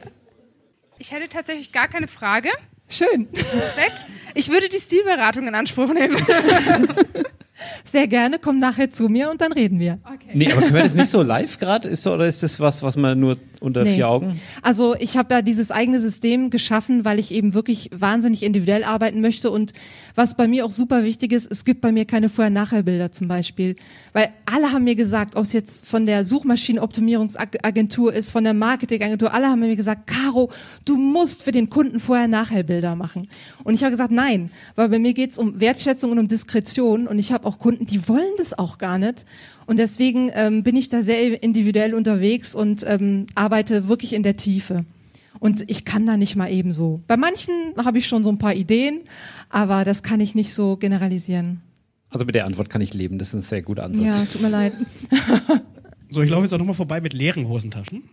Ich 1.00 1.12
hätte 1.12 1.30
tatsächlich 1.30 1.72
gar 1.72 1.88
keine 1.88 2.08
Frage. 2.08 2.50
Schön. 2.90 3.28
Perfekt. 3.32 3.96
Ich 4.34 4.50
würde 4.50 4.70
die 4.70 4.80
Stilberatung 4.80 5.48
in 5.48 5.56
Anspruch 5.56 5.92
nehmen. 5.94 6.16
Sehr 7.86 8.08
gerne, 8.08 8.38
komm 8.40 8.60
nachher 8.60 8.90
zu 8.92 9.10
mir 9.10 9.32
und 9.32 9.42
dann 9.42 9.52
reden 9.52 9.80
wir. 9.80 10.00
Nee, 10.34 10.52
aber 10.52 10.62
können 10.62 10.76
wir 10.76 10.84
das 10.84 10.94
nicht 10.94 11.10
so 11.10 11.24
live 11.24 11.58
gerade? 11.58 11.90
Ist, 11.90 12.04
so- 12.04 12.14
oder 12.14 12.28
ist 12.28 12.44
das 12.44 12.60
was, 12.60 12.84
was 12.84 12.96
man 12.98 13.20
nur 13.20 13.38
unter 13.62 13.84
Nee. 13.84 13.96
vier 13.96 14.10
Augen? 14.10 14.40
Also 14.62 14.96
ich 14.96 15.18
habe 15.18 15.34
ja 15.34 15.42
dieses 15.42 15.72
eigene 15.72 16.00
System 16.00 16.50
geschaffen, 16.50 17.06
weil 17.06 17.20
ich 17.20 17.32
eben 17.32 17.54
wirklich 17.54 17.90
wahnsinnig 17.94 18.44
individuell 18.44 18.84
arbeiten 18.84 19.22
möchte 19.22 19.52
und 19.52 19.74
was 20.16 20.36
bei 20.36 20.48
mir 20.48 20.66
auch 20.66 20.72
super 20.72 21.04
wichtig 21.04 21.32
ist, 21.32 21.50
es 21.52 21.66
gibt 21.66 21.82
bei 21.82 21.92
mir 21.92 22.06
keine 22.06 22.30
Vorher-Nachher-Bilder 22.30 23.12
zum 23.12 23.28
Beispiel, 23.28 23.76
weil 24.14 24.30
alle 24.46 24.72
haben 24.72 24.84
mir 24.84 24.96
gesagt, 24.96 25.36
ob 25.36 25.44
es 25.44 25.54
jetzt 25.54 25.86
von 25.86 26.06
der 26.06 26.26
Suchmaschinenoptimierungsagentur 26.26 28.14
ist, 28.14 28.30
von 28.30 28.44
der 28.44 28.54
Marketingagentur, 28.54 29.34
alle 29.34 29.48
haben 29.48 29.60
mir 29.60 29.76
gesagt, 29.76 30.08
Caro, 30.08 30.52
du 30.86 30.98
musst 30.98 31.44
für 31.44 31.52
den 31.52 31.70
Kunden 31.70 32.00
Vorher-Nachher-Bilder 32.00 32.96
machen. 32.96 33.30
Und 33.64 33.74
ich 33.74 33.82
habe 33.82 33.92
gesagt, 33.92 34.12
nein, 34.12 34.52
weil 34.76 34.90
bei 34.90 35.00
mir 35.00 35.14
geht's 35.14 35.38
um 35.38 35.60
Wertschätzung 35.60 36.12
und 36.12 36.20
um 36.20 36.28
Diskretion 36.28 37.08
und 37.08 37.20
ich 37.20 37.32
habe 37.32 37.46
auch 37.46 37.60
Kunden, 37.60 37.86
die 37.86 38.08
wollen 38.08 38.34
das 38.38 38.58
auch 38.58 38.78
gar 38.78 38.98
nicht. 38.98 39.26
Und 39.68 39.78
deswegen 39.78 40.32
ähm, 40.34 40.64
bin 40.64 40.76
ich 40.76 40.90
da 40.90 41.04
sehr 41.04 41.44
individuell 41.44 41.94
unterwegs 41.94 42.56
und 42.56 42.86
ähm, 42.88 43.28
arbeite 43.36 43.88
wirklich 43.88 44.14
in 44.14 44.24
der 44.24 44.38
Tiefe. 44.38 44.86
Und 45.40 45.70
ich 45.70 45.86
kann 45.86 46.06
da 46.06 46.18
nicht 46.18 46.36
mal 46.36 46.52
eben 46.52 46.74
so. 46.74 47.02
Bei 47.06 47.18
manchen 47.18 47.54
habe 47.78 48.00
ich 48.00 48.08
schon 48.08 48.24
so 48.24 48.32
ein 48.32 48.40
paar 48.40 48.56
Ideen, 48.56 49.02
aber 49.50 49.84
das 49.84 50.02
kann 50.02 50.20
ich 50.20 50.34
nicht 50.34 50.54
so 50.54 50.78
generalisieren. 50.78 51.62
Also 52.10 52.26
mit 52.26 52.36
der 52.36 52.46
Antwort 52.46 52.70
kann 52.70 52.82
ich 52.82 52.94
leben. 52.94 53.20
Das 53.20 53.30
ist 53.30 53.34
ein 53.36 53.42
sehr 53.42 53.62
guter 53.62 53.84
Ansatz. 53.84 54.20
Ja, 54.20 54.26
tut 54.26 54.42
mir 54.42 54.50
leid. 54.50 54.74
So, 56.10 56.22
ich 56.22 56.30
laufe 56.30 56.44
jetzt 56.44 56.54
auch 56.54 56.58
nochmal 56.58 56.74
vorbei 56.76 57.02
mit 57.02 57.12
leeren 57.14 57.50
Hosentaschen. 57.50 58.04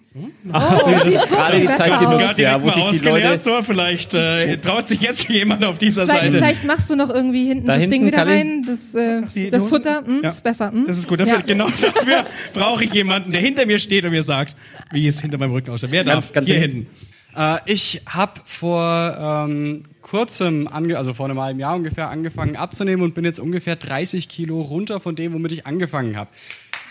Ach, 0.52 0.70
hast 0.70 0.84
du 0.86 0.90
Oh, 0.90 0.94
das 0.94 1.12
so 1.12 1.36
gerade 1.36 1.56
viel 1.58 1.66
die 1.68 1.72
Zeit 1.74 2.00
genutzt, 2.00 2.38
ja, 2.38 2.60
wo 2.60 2.68
sich 2.68 3.00
die 3.00 3.08
Leute. 3.08 3.38
So, 3.40 3.62
vielleicht 3.62 4.14
äh, 4.14 4.56
traut 4.58 4.88
sich 4.88 5.00
jetzt 5.00 5.28
jemand 5.28 5.64
auf 5.64 5.78
dieser 5.78 6.02
Vielleicht, 6.06 6.22
Seite. 6.24 6.36
vielleicht 6.38 6.64
machst 6.64 6.90
du 6.90 6.96
noch 6.96 7.08
irgendwie 7.08 7.46
hinten 7.46 7.66
Da 7.66 7.74
das 7.74 7.82
hinten, 7.82 7.92
Ding 7.98 8.06
wieder 8.06 8.26
rein. 8.26 8.64
Das, 8.66 8.94
äh, 8.96 9.22
Ach, 9.24 9.32
die- 9.32 9.48
das 9.48 9.62
die 9.62 9.68
Futter, 9.68 10.02
hm, 10.04 10.20
Ja. 10.24 10.28
ist 10.28 10.42
besser. 10.42 10.72
Hm? 10.72 10.86
Das 10.88 10.98
ist 10.98 11.06
gut. 11.06 11.20
Dafür, 11.20 11.34
Ja. 11.34 11.40
Genau 11.42 11.66
dafür 11.80 12.24
brauche 12.52 12.82
ich 12.82 12.92
jemanden, 12.92 13.30
der 13.30 13.40
hinter 13.40 13.64
mir 13.64 13.78
steht 13.78 14.04
und 14.04 14.10
mir 14.10 14.24
sagt, 14.24 14.56
wie 14.90 15.06
es 15.06 15.20
hinter 15.20 15.38
meinem 15.38 15.52
Rücken 15.52 15.70
aussieht. 15.70 15.92
Wer 15.92 16.02
darf? 16.02 16.32
ganz 16.32 16.48
Hier 16.48 16.58
hinten. 16.58 16.76
hinten. 16.88 16.90
Äh, 17.36 17.58
ich 17.66 18.02
habe 18.06 18.40
vor 18.44 19.46
ähm, 19.48 19.82
kurzem, 20.02 20.68
ange 20.68 20.96
also 20.98 21.14
vor 21.14 21.26
einem 21.26 21.40
halben 21.40 21.58
Jahr 21.60 21.74
ungefähr, 21.74 22.08
angefangen 22.10 22.56
abzunehmen 22.56 23.02
und 23.04 23.14
bin 23.14 23.24
jetzt 23.24 23.40
ungefähr 23.40 23.74
30 23.76 24.28
Kilo 24.28 24.60
runter 24.62 25.00
von 25.00 25.16
dem, 25.16 25.32
womit 25.32 25.50
ich 25.52 25.66
angefangen 25.66 26.16
habe. 26.16 26.30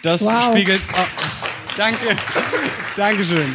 Das 0.04 0.22
Wow. 0.22 0.44
spiegelt. 0.52 0.82
ah, 0.94 1.06
danke. 1.78 2.00
Dankeschön. 2.98 3.46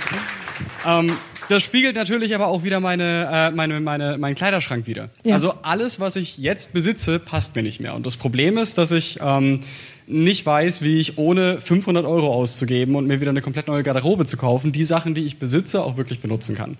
Ähm, 0.86 1.12
das 1.50 1.62
spiegelt 1.62 1.94
natürlich 1.94 2.34
aber 2.34 2.46
auch 2.48 2.64
wieder 2.64 2.80
meine, 2.80 3.28
äh, 3.30 3.50
meine, 3.50 3.80
meine, 3.80 4.16
meinen 4.16 4.34
Kleiderschrank 4.34 4.86
wieder. 4.86 5.10
Ja. 5.24 5.34
Also 5.34 5.54
alles, 5.62 6.00
was 6.00 6.16
ich 6.16 6.38
jetzt 6.38 6.72
besitze, 6.72 7.18
passt 7.18 7.54
mir 7.54 7.62
nicht 7.62 7.80
mehr. 7.80 7.94
Und 7.94 8.06
das 8.06 8.16
Problem 8.16 8.56
ist, 8.56 8.78
dass 8.78 8.92
ich 8.92 9.18
ähm, 9.22 9.60
nicht 10.06 10.46
weiß, 10.46 10.80
wie 10.80 10.98
ich 11.00 11.18
ohne 11.18 11.60
500 11.60 12.06
Euro 12.06 12.32
auszugeben 12.32 12.96
und 12.96 13.06
mir 13.06 13.20
wieder 13.20 13.30
eine 13.30 13.42
komplett 13.42 13.68
neue 13.68 13.82
Garderobe 13.82 14.24
zu 14.24 14.38
kaufen, 14.38 14.72
die 14.72 14.84
Sachen, 14.84 15.12
die 15.14 15.26
ich 15.26 15.38
besitze, 15.38 15.82
auch 15.82 15.98
wirklich 15.98 16.20
benutzen 16.20 16.54
kann. 16.56 16.78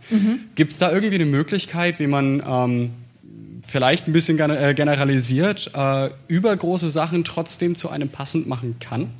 Gibt 0.54 0.72
es 0.72 0.78
da 0.78 0.90
irgendwie 0.90 1.16
eine 1.16 1.26
Möglichkeit, 1.26 2.00
wie 2.00 2.06
man 2.06 2.42
ähm, 2.46 2.90
vielleicht 3.66 4.08
ein 4.08 4.14
bisschen 4.14 4.38
äh, 4.38 4.72
generalisiert 4.74 5.70
äh, 5.74 6.08
übergroße 6.28 6.88
Sachen 6.88 7.24
trotzdem 7.24 7.74
zu 7.74 7.90
einem 7.90 8.08
passend 8.08 8.46
machen 8.46 8.76
kann? 8.80 9.10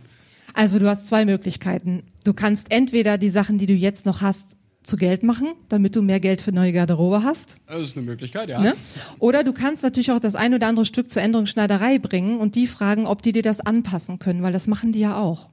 Also 0.55 0.79
du 0.79 0.89
hast 0.89 1.07
zwei 1.07 1.25
Möglichkeiten. 1.25 2.03
Du 2.25 2.33
kannst 2.33 2.71
entweder 2.71 3.19
die 3.19 3.31
Sachen, 3.31 3.59
die 3.59 3.67
du 3.67 3.75
jetzt 3.75 4.07
noch 4.07 4.23
hast, 4.23 4.57
zu 4.83 4.97
Geld 4.97 5.23
machen, 5.23 5.49
damit 5.69 5.95
du 5.97 6.03
mehr 6.03 6.19
Geld 6.19 6.41
für 6.41 6.53
neue 6.53 6.73
Garderobe 6.73 7.23
hast. 7.23 7.59
Das 7.67 7.83
ist 7.83 7.97
eine 7.97 8.07
Möglichkeit, 8.07 8.49
ja. 8.49 8.61
Ne? 8.61 8.75
Oder 9.19 9.45
du 9.45 9.53
kannst 9.53 9.83
natürlich 9.83 10.11
auch 10.11 10.21
das 10.21 10.35
ein 10.35 10.55
oder 10.55 10.67
andere 10.67 10.87
Stück 10.87 11.11
zur 11.11 11.21
Änderungsschneiderei 11.23 11.99
bringen 11.99 12.39
und 12.39 12.55
die 12.55 12.67
fragen, 12.67 13.07
ob 13.07 13.23
die 13.23 13.33
dir 13.33 13.43
das 13.43 13.61
anpassen 13.61 14.19
können, 14.19 14.43
weil 14.43 14.53
das 14.53 14.67
machen 14.67 14.93
die 14.93 15.01
ja 15.01 15.21
auch. 15.21 15.51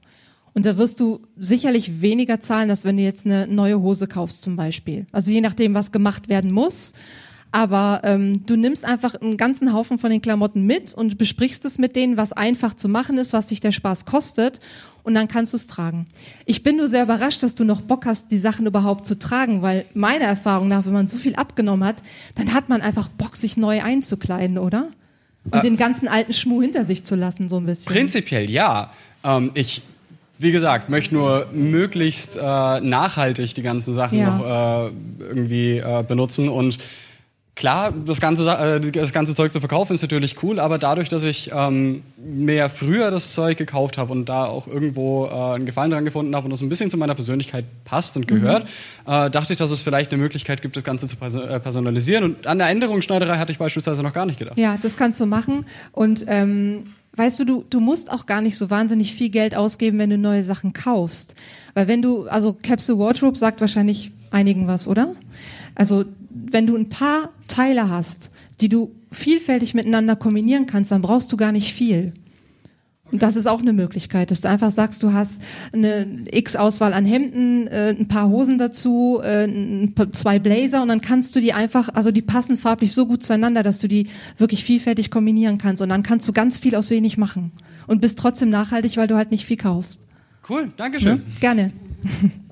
Und 0.54 0.64
da 0.64 0.78
wirst 0.78 1.00
du 1.00 1.20
sicherlich 1.36 2.00
weniger 2.00 2.40
zahlen, 2.40 2.70
als 2.70 2.86
wenn 2.86 2.96
du 2.96 3.02
jetzt 3.02 3.26
eine 3.26 3.46
neue 3.46 3.78
Hose 3.82 4.06
kaufst 4.06 4.42
zum 4.42 4.56
Beispiel. 4.56 5.06
Also 5.12 5.30
je 5.30 5.42
nachdem, 5.42 5.74
was 5.74 5.92
gemacht 5.92 6.30
werden 6.30 6.50
muss. 6.50 6.94
Aber 7.52 8.00
ähm, 8.04 8.44
du 8.46 8.56
nimmst 8.56 8.84
einfach 8.84 9.14
einen 9.14 9.36
ganzen 9.36 9.72
Haufen 9.72 9.98
von 9.98 10.10
den 10.10 10.20
Klamotten 10.20 10.66
mit 10.66 10.92
und 10.94 11.16
besprichst 11.16 11.64
es 11.64 11.78
mit 11.78 11.96
denen, 11.96 12.16
was 12.16 12.32
einfach 12.32 12.74
zu 12.74 12.88
machen 12.88 13.16
ist, 13.18 13.32
was 13.32 13.48
sich 13.48 13.60
der 13.60 13.72
Spaß 13.72 14.04
kostet. 14.04 14.58
Und 15.04 15.14
dann 15.14 15.28
kannst 15.28 15.52
du 15.52 15.56
es 15.56 15.68
tragen. 15.68 16.06
Ich 16.46 16.64
bin 16.64 16.76
nur 16.76 16.88
sehr 16.88 17.04
überrascht, 17.04 17.42
dass 17.44 17.54
du 17.54 17.62
noch 17.64 17.80
Bock 17.80 18.06
hast, 18.06 18.32
die 18.32 18.38
Sachen 18.38 18.66
überhaupt 18.66 19.06
zu 19.06 19.16
tragen, 19.18 19.62
weil 19.62 19.84
meiner 19.94 20.24
Erfahrung 20.24 20.66
nach, 20.66 20.84
wenn 20.84 20.92
man 20.92 21.06
so 21.06 21.16
viel 21.16 21.36
abgenommen 21.36 21.86
hat, 21.86 21.96
dann 22.34 22.52
hat 22.52 22.68
man 22.68 22.82
einfach 22.82 23.08
Bock, 23.08 23.36
sich 23.36 23.56
neu 23.56 23.82
einzukleiden, 23.82 24.58
oder? 24.58 24.88
Und 25.48 25.62
den 25.62 25.76
ganzen 25.76 26.08
alten 26.08 26.32
Schmuh 26.32 26.60
hinter 26.60 26.84
sich 26.84 27.04
zu 27.04 27.14
lassen, 27.14 27.48
so 27.48 27.58
ein 27.58 27.66
bisschen. 27.66 27.92
Prinzipiell 27.92 28.50
ja. 28.50 28.90
Ähm, 29.22 29.52
ich, 29.54 29.82
wie 30.40 30.50
gesagt, 30.50 30.90
möchte 30.90 31.14
nur 31.14 31.46
möglichst 31.52 32.36
äh, 32.36 32.40
nachhaltig 32.80 33.54
die 33.54 33.62
ganzen 33.62 33.94
Sachen 33.94 34.18
Ja. 34.18 34.36
noch 34.36 34.88
äh, 34.88 34.92
irgendwie 35.20 35.78
äh, 35.78 36.02
benutzen 36.02 36.48
und 36.48 36.78
Klar, 37.56 37.90
das 37.90 38.20
ganze, 38.20 38.46
äh, 38.50 38.80
das 38.92 39.14
ganze 39.14 39.34
Zeug 39.34 39.50
zu 39.50 39.60
verkaufen 39.60 39.94
ist 39.94 40.02
natürlich 40.02 40.42
cool, 40.42 40.60
aber 40.60 40.76
dadurch, 40.76 41.08
dass 41.08 41.22
ich 41.22 41.50
ähm, 41.54 42.02
mehr 42.18 42.68
früher 42.68 43.10
das 43.10 43.32
Zeug 43.32 43.56
gekauft 43.56 43.96
habe 43.96 44.12
und 44.12 44.28
da 44.28 44.44
auch 44.44 44.68
irgendwo 44.68 45.24
äh, 45.24 45.54
einen 45.54 45.64
Gefallen 45.64 45.90
dran 45.90 46.04
gefunden 46.04 46.36
habe 46.36 46.44
und 46.44 46.50
das 46.50 46.60
ein 46.60 46.68
bisschen 46.68 46.90
zu 46.90 46.98
meiner 46.98 47.14
Persönlichkeit 47.14 47.64
passt 47.86 48.14
und 48.18 48.28
gehört, 48.28 48.64
äh, 49.06 49.30
dachte 49.30 49.54
ich, 49.54 49.58
dass 49.58 49.70
es 49.70 49.80
vielleicht 49.80 50.12
eine 50.12 50.20
Möglichkeit 50.20 50.60
gibt, 50.60 50.76
das 50.76 50.84
Ganze 50.84 51.06
zu 51.06 51.16
äh, 51.16 51.58
personalisieren. 51.58 52.24
Und 52.24 52.46
an 52.46 52.58
der 52.58 52.68
Änderungsschneiderei 52.68 53.38
hatte 53.38 53.52
ich 53.52 53.58
beispielsweise 53.58 54.02
noch 54.02 54.12
gar 54.12 54.26
nicht 54.26 54.38
gedacht. 54.38 54.58
Ja, 54.58 54.76
das 54.82 54.98
kannst 54.98 55.18
du 55.22 55.24
machen. 55.24 55.64
Und 55.92 56.26
ähm, 56.28 56.84
weißt 57.14 57.40
du, 57.40 57.46
du, 57.46 57.64
du 57.70 57.80
musst 57.80 58.12
auch 58.12 58.26
gar 58.26 58.42
nicht 58.42 58.58
so 58.58 58.68
wahnsinnig 58.68 59.14
viel 59.14 59.30
Geld 59.30 59.56
ausgeben, 59.56 59.98
wenn 59.98 60.10
du 60.10 60.18
neue 60.18 60.42
Sachen 60.42 60.74
kaufst. 60.74 61.34
Weil 61.72 61.88
wenn 61.88 62.02
du, 62.02 62.28
also 62.28 62.54
Capsule 62.62 62.98
Wardrobe 62.98 63.38
sagt 63.38 63.62
wahrscheinlich 63.62 64.12
einigen 64.30 64.66
was, 64.66 64.86
oder? 64.88 65.14
Also 65.74 66.04
wenn 66.44 66.66
du 66.66 66.76
ein 66.76 66.88
paar 66.88 67.30
Teile 67.48 67.88
hast, 67.88 68.30
die 68.60 68.68
du 68.68 68.94
vielfältig 69.10 69.74
miteinander 69.74 70.16
kombinieren 70.16 70.66
kannst, 70.66 70.90
dann 70.92 71.02
brauchst 71.02 71.32
du 71.32 71.36
gar 71.36 71.52
nicht 71.52 71.72
viel. 71.72 72.12
Und 73.12 73.22
das 73.22 73.36
ist 73.36 73.46
auch 73.46 73.60
eine 73.60 73.72
Möglichkeit, 73.72 74.32
dass 74.32 74.40
du 74.40 74.48
einfach 74.48 74.72
sagst, 74.72 75.02
du 75.02 75.12
hast 75.12 75.40
eine 75.72 76.06
X-Auswahl 76.32 76.92
an 76.92 77.04
Hemden, 77.04 77.68
äh, 77.68 77.94
ein 77.96 78.08
paar 78.08 78.28
Hosen 78.28 78.58
dazu, 78.58 79.20
äh, 79.22 79.48
zwei 80.10 80.40
Blazer 80.40 80.82
und 80.82 80.88
dann 80.88 81.00
kannst 81.00 81.36
du 81.36 81.40
die 81.40 81.52
einfach, 81.52 81.88
also 81.94 82.10
die 82.10 82.22
passen 82.22 82.56
farblich 82.56 82.92
so 82.92 83.06
gut 83.06 83.22
zueinander, 83.22 83.62
dass 83.62 83.78
du 83.78 83.86
die 83.86 84.08
wirklich 84.38 84.64
vielfältig 84.64 85.12
kombinieren 85.12 85.58
kannst 85.58 85.82
und 85.82 85.88
dann 85.88 86.02
kannst 86.02 86.26
du 86.26 86.32
ganz 86.32 86.58
viel 86.58 86.74
aus 86.74 86.90
wenig 86.90 87.16
machen 87.16 87.52
und 87.86 88.00
bist 88.00 88.18
trotzdem 88.18 88.50
nachhaltig, 88.50 88.96
weil 88.96 89.06
du 89.06 89.16
halt 89.16 89.30
nicht 89.30 89.46
viel 89.46 89.56
kaufst. 89.56 90.00
Cool, 90.48 90.72
Dankeschön. 90.76 91.18
Ne? 91.18 91.22
Gerne. 91.40 91.72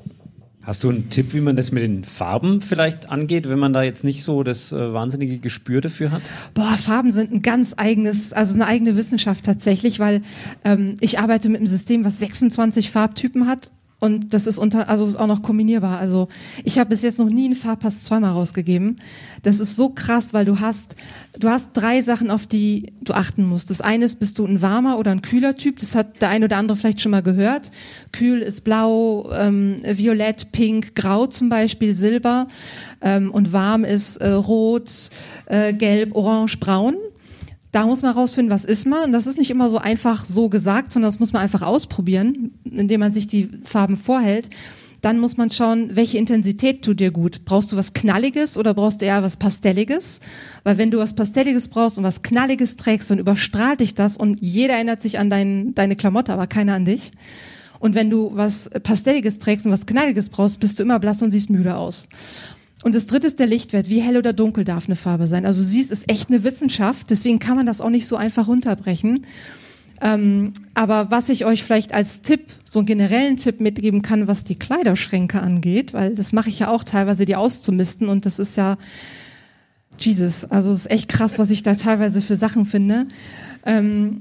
Hast 0.65 0.83
du 0.83 0.89
einen 0.89 1.11
Tipp, 1.11 1.35
wie 1.35 1.41
man 1.41 1.57
das 1.57 1.73
mit 1.73 1.83
den 1.83 2.05
Farben 2.05 2.63
vielleicht 2.63 3.11
angeht, 3.11 3.49
wenn 3.49 3.59
man 3.59 3.75
da 3.75 3.83
jetzt 3.83 4.03
nicht 4.03 4.23
so 4.23 4.43
das 4.43 4.73
äh, 4.73 4.95
wahnsinnige 4.95 5.39
Gespür 5.39 5.83
dafür 5.83 6.11
hat? 6.11 6.23
Boah, 6.55 6.77
Farben 6.79 7.13
sind 7.13 7.33
ein 7.33 7.43
ganz 7.43 7.75
eigenes, 7.77 8.33
also 8.33 8.55
eine 8.55 8.67
eigene 8.67 8.97
Wissenschaft 8.97 9.45
tatsächlich, 9.45 10.01
weil 10.01 10.23
ähm, 10.65 10.97
ich 11.01 11.19
arbeite 11.19 11.51
mit 11.51 11.59
einem 11.59 11.67
System, 11.67 12.05
was 12.05 12.19
26 12.19 12.91
Farbtypen 12.91 13.47
hat. 13.47 13.71
Und 14.01 14.35
das 14.35 14.47
ist 14.47 14.59
unter, 14.59 14.89
also 14.89 15.07
ist 15.07 15.17
auch 15.17 15.27
noch 15.27 15.43
kombinierbar. 15.43 15.99
Also 15.99 16.29
ich 16.63 16.79
habe 16.79 16.91
bis 16.91 17.03
jetzt 17.03 17.19
noch 17.19 17.29
nie 17.29 17.47
einen 17.47 17.55
Farbpass 17.55 18.05
zweimal 18.05 18.33
rausgegeben. 18.33 19.01
Das 19.43 19.61
ist 19.61 19.77
so 19.77 19.91
krass, 19.91 20.35
weil 20.35 20.45
du 20.45 20.61
hast, 20.61 20.97
du 21.39 21.49
hast 21.49 21.71
drei 21.73 22.03
Sachen, 22.03 22.31
auf 22.31 22.47
die 22.47 22.93
du 23.01 23.15
achten 23.15 23.45
musst. 23.45 23.71
Das 23.71 23.81
eine 23.81 24.05
ist, 24.05 24.17
bist 24.17 24.39
du 24.39 24.45
ein 24.45 24.61
warmer 24.61 24.99
oder 24.99 25.11
ein 25.11 25.23
kühler 25.23 25.57
Typ. 25.57 25.79
Das 25.79 25.95
hat 25.95 26.21
der 26.21 26.29
eine 26.29 26.45
oder 26.47 26.59
andere 26.59 26.77
vielleicht 26.77 27.01
schon 27.01 27.13
mal 27.13 27.23
gehört. 27.23 27.71
Kühl 28.13 28.43
ist 28.43 28.63
blau, 28.63 29.31
ähm, 29.33 29.77
violett, 29.83 30.53
pink, 30.53 30.95
grau 30.95 31.27
zum 31.27 31.49
Beispiel, 31.49 31.95
silber. 31.95 32.49
Ähm, 33.01 33.31
und 33.31 33.53
warm 33.53 33.85
ist 33.85 34.19
äh, 34.19 34.31
rot, 34.31 34.91
äh, 35.47 35.73
gelb, 35.73 36.15
orange, 36.15 36.59
braun. 36.59 36.97
Da 37.75 37.87
muss 37.87 38.03
man 38.03 38.13
rausfinden, 38.13 38.55
was 38.55 38.65
ist 38.65 38.87
man. 38.87 39.07
Und 39.07 39.13
das 39.13 39.27
ist 39.27 39.37
nicht 39.37 39.51
immer 39.51 39.69
so 39.69 39.79
einfach 39.79 40.25
so 40.25 40.49
gesagt, 40.49 40.93
sondern 40.93 41.09
das 41.09 41.19
muss 41.19 41.33
man 41.33 41.43
einfach 41.43 41.63
ausprobieren, 41.63 42.53
indem 42.63 43.01
man 43.01 43.11
sich 43.11 43.27
die 43.27 43.51
Farben 43.65 43.97
vorhält. 43.97 44.49
Dann 45.01 45.19
muss 45.19 45.37
man 45.37 45.51
schauen, 45.51 45.97
welche 45.97 46.19
Intensität 46.19 46.83
tut 46.83 47.01
dir 47.01 47.11
gut. 47.11 47.45
Brauchst 47.45 47.73
du 47.73 47.77
was 47.77 47.93
Knalliges 47.93 48.57
oder 48.57 48.75
brauchst 48.75 49.03
du 49.03 49.07
eher 49.07 49.25
was 49.25 49.39
Pastelliges? 49.39 50.21
Weil 50.63 50.79
wenn 50.79 50.93
du 50.93 50.99
was 50.99 51.17
Pastelliges 51.17 51.67
brauchst 51.67 51.99
und 51.99 52.05
was 52.05 52.23
Knalliges 52.23 52.77
trägst, 52.77 53.11
dann 53.11 53.19
überstrahlt 53.19 53.81
dich 53.81 53.95
das 53.95 54.17
und 54.17 54.39
jeder 54.41 54.75
erinnert 54.75 55.03
sich 55.03 55.19
an 55.19 55.29
dein, 55.29 55.75
deine 55.75 55.97
Klamotte, 55.97 56.33
aber 56.33 56.47
keiner 56.47 56.75
an 56.75 56.85
dich. 56.85 57.11
Und 57.81 57.97
wenn 57.97 58.09
du 58.09 58.31
was 58.35 58.71
Pastelliges 58.85 59.41
trägst 59.41 59.67
und 59.67 59.73
was 59.73 59.85
Knalliges 59.85 60.29
brauchst, 60.29 60.61
bist 60.61 60.79
du 60.79 60.85
immer 60.85 61.01
blass 61.01 61.23
und 61.23 61.33
siehst 61.33 61.51
müde 61.51 61.75
aus. 61.75 62.07
Und 62.85 62.95
das 62.95 63.07
dritte 63.07 63.27
ist 63.27 63.39
der 63.39 63.47
Lichtwert. 63.47 63.89
Wie 63.89 64.03
hell 64.03 64.19
oder 64.19 64.35
dunkel 64.35 64.63
darf 64.63 64.87
eine 64.87 64.95
Farbe 64.95 65.27
sein? 65.27 65.47
Also 65.47 65.65
siehst, 65.65 65.91
ist 65.91 66.11
echt 66.11 66.29
eine 66.29 66.45
Wissenschaft. 66.45 67.09
Deswegen 67.09 67.39
kann 67.39 67.57
man 67.57 67.65
das 67.65 67.81
auch 67.81 67.89
nicht 67.89 68.07
so 68.07 68.17
einfach 68.17 68.47
runterbrechen. 68.47 69.25
Ähm, 70.03 70.53
aber 70.75 71.11
was 71.11 71.31
ich 71.31 71.47
euch 71.47 71.65
vielleicht 71.65 71.95
als 71.95 72.21
Tipp, 72.21 72.43
so 72.71 72.81
einen 72.81 72.87
generellen 72.87 73.39
Tipp 73.39 73.59
mitgeben 73.59 74.03
kann, 74.03 74.29
was 74.29 74.45
die 74.45 74.57
Kleiderschränke 74.57 75.41
angeht, 75.41 75.95
weil 75.95 76.15
das 76.15 76.35
mache 76.35 76.51
ich 76.51 76.59
ja 76.59 76.69
auch 76.69 76.85
teilweise, 76.85 77.25
die 77.25 77.37
auszumisten. 77.37 78.11
Und 78.11 78.27
das 78.27 78.39
ist 78.39 78.57
ja, 78.57 78.77
Jesus, 79.97 80.45
also 80.45 80.73
es 80.73 80.81
ist 80.81 80.91
echt 80.91 81.09
krass, 81.09 81.39
was 81.39 81.49
ich 81.49 81.63
da 81.63 81.77
teilweise 81.77 82.21
für 82.21 82.37
Sachen 82.37 82.67
finde. 82.67 83.07
Ähm, 83.65 84.21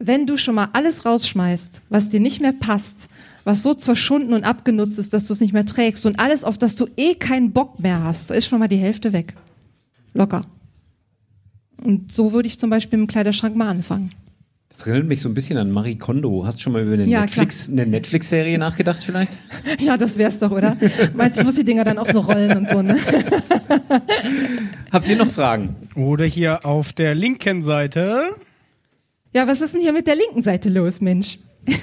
wenn 0.00 0.26
du 0.26 0.36
schon 0.36 0.54
mal 0.56 0.70
alles 0.72 1.04
rausschmeißt, 1.04 1.82
was 1.90 2.08
dir 2.08 2.20
nicht 2.20 2.40
mehr 2.40 2.54
passt, 2.58 3.08
was 3.44 3.62
so 3.62 3.74
zerschunden 3.74 4.32
und 4.32 4.44
abgenutzt 4.44 4.98
ist, 4.98 5.12
dass 5.12 5.26
du 5.26 5.34
es 5.34 5.40
nicht 5.40 5.52
mehr 5.52 5.66
trägst 5.66 6.06
und 6.06 6.18
alles, 6.18 6.42
auf 6.42 6.58
das 6.58 6.74
du 6.74 6.88
eh 6.96 7.14
keinen 7.14 7.52
Bock 7.52 7.78
mehr 7.78 8.02
hast, 8.02 8.30
ist 8.30 8.46
schon 8.48 8.58
mal 8.58 8.68
die 8.68 8.76
Hälfte 8.76 9.12
weg. 9.12 9.34
Locker. 10.14 10.42
Und 11.82 12.10
so 12.10 12.32
würde 12.32 12.48
ich 12.48 12.58
zum 12.58 12.70
Beispiel 12.70 12.98
im 12.98 13.06
Kleiderschrank 13.06 13.54
mal 13.54 13.68
anfangen. 13.68 14.10
Das 14.70 14.86
erinnert 14.86 15.08
mich 15.08 15.20
so 15.20 15.28
ein 15.28 15.34
bisschen 15.34 15.58
an 15.58 15.70
Marie 15.70 15.96
Kondo. 15.96 16.46
Hast 16.46 16.58
du 16.58 16.62
schon 16.62 16.72
mal 16.72 16.82
über 16.82 16.92
eine 16.94 17.04
Ja, 17.06 17.22
Netflix, 17.22 17.68
eine 17.68 17.86
Netflix-Serie 17.86 18.56
nachgedacht 18.56 19.02
vielleicht? 19.02 19.38
Ja, 19.80 19.96
das 19.96 20.16
wär's 20.16 20.38
doch, 20.38 20.50
oder? 20.50 20.76
Meinst 21.14 21.36
du, 21.36 21.42
ich 21.42 21.46
muss 21.46 21.56
die 21.56 21.64
Dinger 21.64 21.84
dann 21.84 21.98
auch 21.98 22.08
so 22.08 22.20
rollen 22.20 22.56
und 22.56 22.68
so, 22.68 22.80
ne? 22.80 22.96
Habt 24.92 25.08
ihr 25.08 25.16
noch 25.16 25.26
Fragen? 25.26 25.76
Oder 25.96 26.24
hier 26.24 26.64
auf 26.64 26.92
der 26.92 27.14
linken 27.14 27.62
Seite. 27.62 28.30
Ja, 29.32 29.46
was 29.46 29.60
ist 29.60 29.74
denn 29.74 29.80
hier 29.80 29.92
mit 29.92 30.06
der 30.06 30.16
linken 30.16 30.42
Seite 30.42 30.68
los, 30.68 31.00
Mensch? 31.00 31.38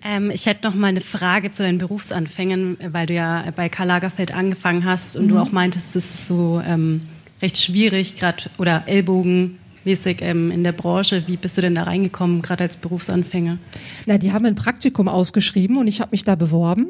Ähm, 0.00 0.30
ich 0.30 0.46
hätte 0.46 0.64
noch 0.68 0.76
mal 0.76 0.86
eine 0.86 1.00
Frage 1.00 1.50
zu 1.50 1.64
deinen 1.64 1.78
Berufsanfängen, 1.78 2.76
weil 2.92 3.06
du 3.06 3.14
ja 3.14 3.44
bei 3.56 3.68
Karl 3.68 3.88
Lagerfeld 3.88 4.32
angefangen 4.32 4.84
hast 4.84 5.16
und 5.16 5.24
Mhm. 5.24 5.28
du 5.30 5.38
auch 5.38 5.50
meintest, 5.50 5.96
es 5.96 6.04
ist 6.14 6.26
so 6.28 6.62
ähm, 6.64 7.00
recht 7.42 7.58
schwierig, 7.58 8.14
gerade 8.16 8.44
oder 8.58 8.84
ellbogenmäßig 8.86 10.18
ähm, 10.22 10.52
in 10.52 10.62
der 10.62 10.70
Branche. 10.70 11.24
Wie 11.26 11.36
bist 11.36 11.56
du 11.56 11.62
denn 11.62 11.74
da 11.74 11.82
reingekommen, 11.82 12.42
gerade 12.42 12.62
als 12.62 12.76
Berufsanfänger? 12.76 13.58
Na, 14.06 14.18
die 14.18 14.32
haben 14.32 14.46
ein 14.46 14.54
Praktikum 14.54 15.08
ausgeschrieben 15.08 15.76
und 15.78 15.88
ich 15.88 16.00
habe 16.00 16.12
mich 16.12 16.22
da 16.22 16.36
beworben 16.36 16.86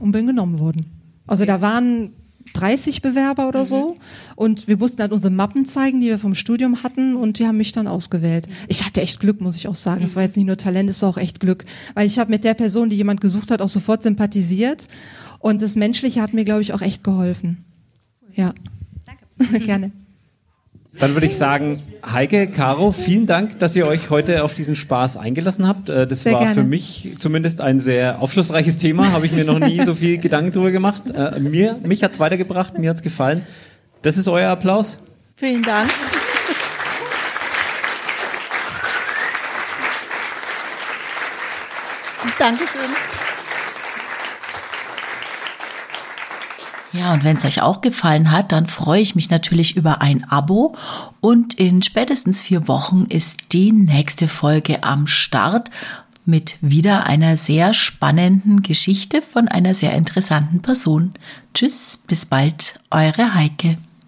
und 0.00 0.10
bin 0.10 0.26
genommen 0.26 0.58
worden. 0.58 0.86
Also 1.28 1.44
da 1.44 1.60
waren 1.60 2.10
30 2.54 3.02
Bewerber 3.02 3.48
oder 3.48 3.64
so 3.64 3.96
und 4.34 4.68
wir 4.68 4.76
mussten 4.76 5.02
halt 5.02 5.12
unsere 5.12 5.32
Mappen 5.32 5.66
zeigen, 5.66 6.00
die 6.00 6.06
wir 6.06 6.18
vom 6.18 6.34
Studium 6.34 6.82
hatten 6.82 7.16
und 7.16 7.38
die 7.38 7.46
haben 7.46 7.56
mich 7.56 7.72
dann 7.72 7.86
ausgewählt. 7.86 8.48
Ich 8.68 8.84
hatte 8.84 9.02
echt 9.02 9.20
Glück, 9.20 9.40
muss 9.40 9.56
ich 9.56 9.68
auch 9.68 9.74
sagen. 9.74 10.04
Es 10.04 10.16
war 10.16 10.22
jetzt 10.22 10.36
nicht 10.36 10.46
nur 10.46 10.56
Talent, 10.56 10.88
es 10.88 11.02
war 11.02 11.10
auch 11.10 11.18
echt 11.18 11.40
Glück, 11.40 11.64
weil 11.94 12.06
ich 12.06 12.18
habe 12.18 12.30
mit 12.30 12.44
der 12.44 12.54
Person, 12.54 12.90
die 12.90 12.96
jemand 12.96 13.20
gesucht 13.20 13.50
hat, 13.50 13.60
auch 13.60 13.68
sofort 13.68 14.02
sympathisiert 14.02 14.86
und 15.38 15.62
das 15.62 15.76
Menschliche 15.76 16.22
hat 16.22 16.34
mir, 16.34 16.44
glaube 16.44 16.62
ich, 16.62 16.72
auch 16.72 16.82
echt 16.82 17.04
geholfen. 17.04 17.64
Ja. 18.34 18.54
Danke. 19.04 19.60
Gerne. 19.64 19.92
Dann 20.98 21.14
würde 21.14 21.26
ich 21.26 21.36
sagen, 21.36 21.82
Heike, 22.10 22.46
Caro, 22.46 22.90
vielen 22.90 23.26
Dank, 23.26 23.58
dass 23.58 23.76
ihr 23.76 23.86
euch 23.86 24.08
heute 24.08 24.42
auf 24.44 24.54
diesen 24.54 24.76
Spaß 24.76 25.16
eingelassen 25.18 25.68
habt. 25.68 25.88
Äh, 25.90 26.06
Das 26.06 26.22
Sehr 26.22 26.32
war 26.32 26.40
gerne. 26.40 26.54
für 26.54 26.62
mich 26.62 27.16
zumindest 27.18 27.60
ein 27.60 27.78
sehr 27.78 28.22
aufschlussreiches 28.22 28.78
Thema. 28.78 29.12
Habe 29.12 29.26
ich 29.26 29.32
mir 29.32 29.44
noch 29.44 29.58
nie 29.58 29.84
so 29.84 29.94
viel 29.94 30.18
Gedanken 30.18 30.52
drüber 30.52 30.70
gemacht. 30.70 31.02
Äh, 31.14 31.38
Mir, 31.38 31.76
mich 31.84 32.02
hat's 32.02 32.18
weitergebracht, 32.18 32.78
mir 32.78 32.88
hat's 32.90 33.02
gefallen. 33.02 33.46
Das 34.02 34.16
ist 34.16 34.26
euer 34.28 34.50
Applaus. 34.50 34.98
Vielen 35.36 35.62
Dank. 35.62 35.90
Dankeschön. 42.38 43.15
Ja, 46.98 47.12
und 47.12 47.24
wenn 47.24 47.36
es 47.36 47.44
euch 47.44 47.60
auch 47.62 47.80
gefallen 47.80 48.30
hat, 48.30 48.52
dann 48.52 48.66
freue 48.66 49.02
ich 49.02 49.14
mich 49.14 49.28
natürlich 49.28 49.76
über 49.76 50.00
ein 50.00 50.24
Abo. 50.30 50.74
Und 51.20 51.54
in 51.54 51.82
spätestens 51.82 52.40
vier 52.40 52.68
Wochen 52.68 53.06
ist 53.08 53.52
die 53.52 53.72
nächste 53.72 54.28
Folge 54.28 54.82
am 54.82 55.06
Start 55.06 55.70
mit 56.24 56.56
wieder 56.60 57.06
einer 57.06 57.36
sehr 57.36 57.74
spannenden 57.74 58.62
Geschichte 58.62 59.22
von 59.22 59.48
einer 59.48 59.74
sehr 59.74 59.92
interessanten 59.92 60.60
Person. 60.60 61.12
Tschüss, 61.54 62.00
bis 62.06 62.26
bald, 62.26 62.80
eure 62.90 63.34
Heike. 63.34 63.76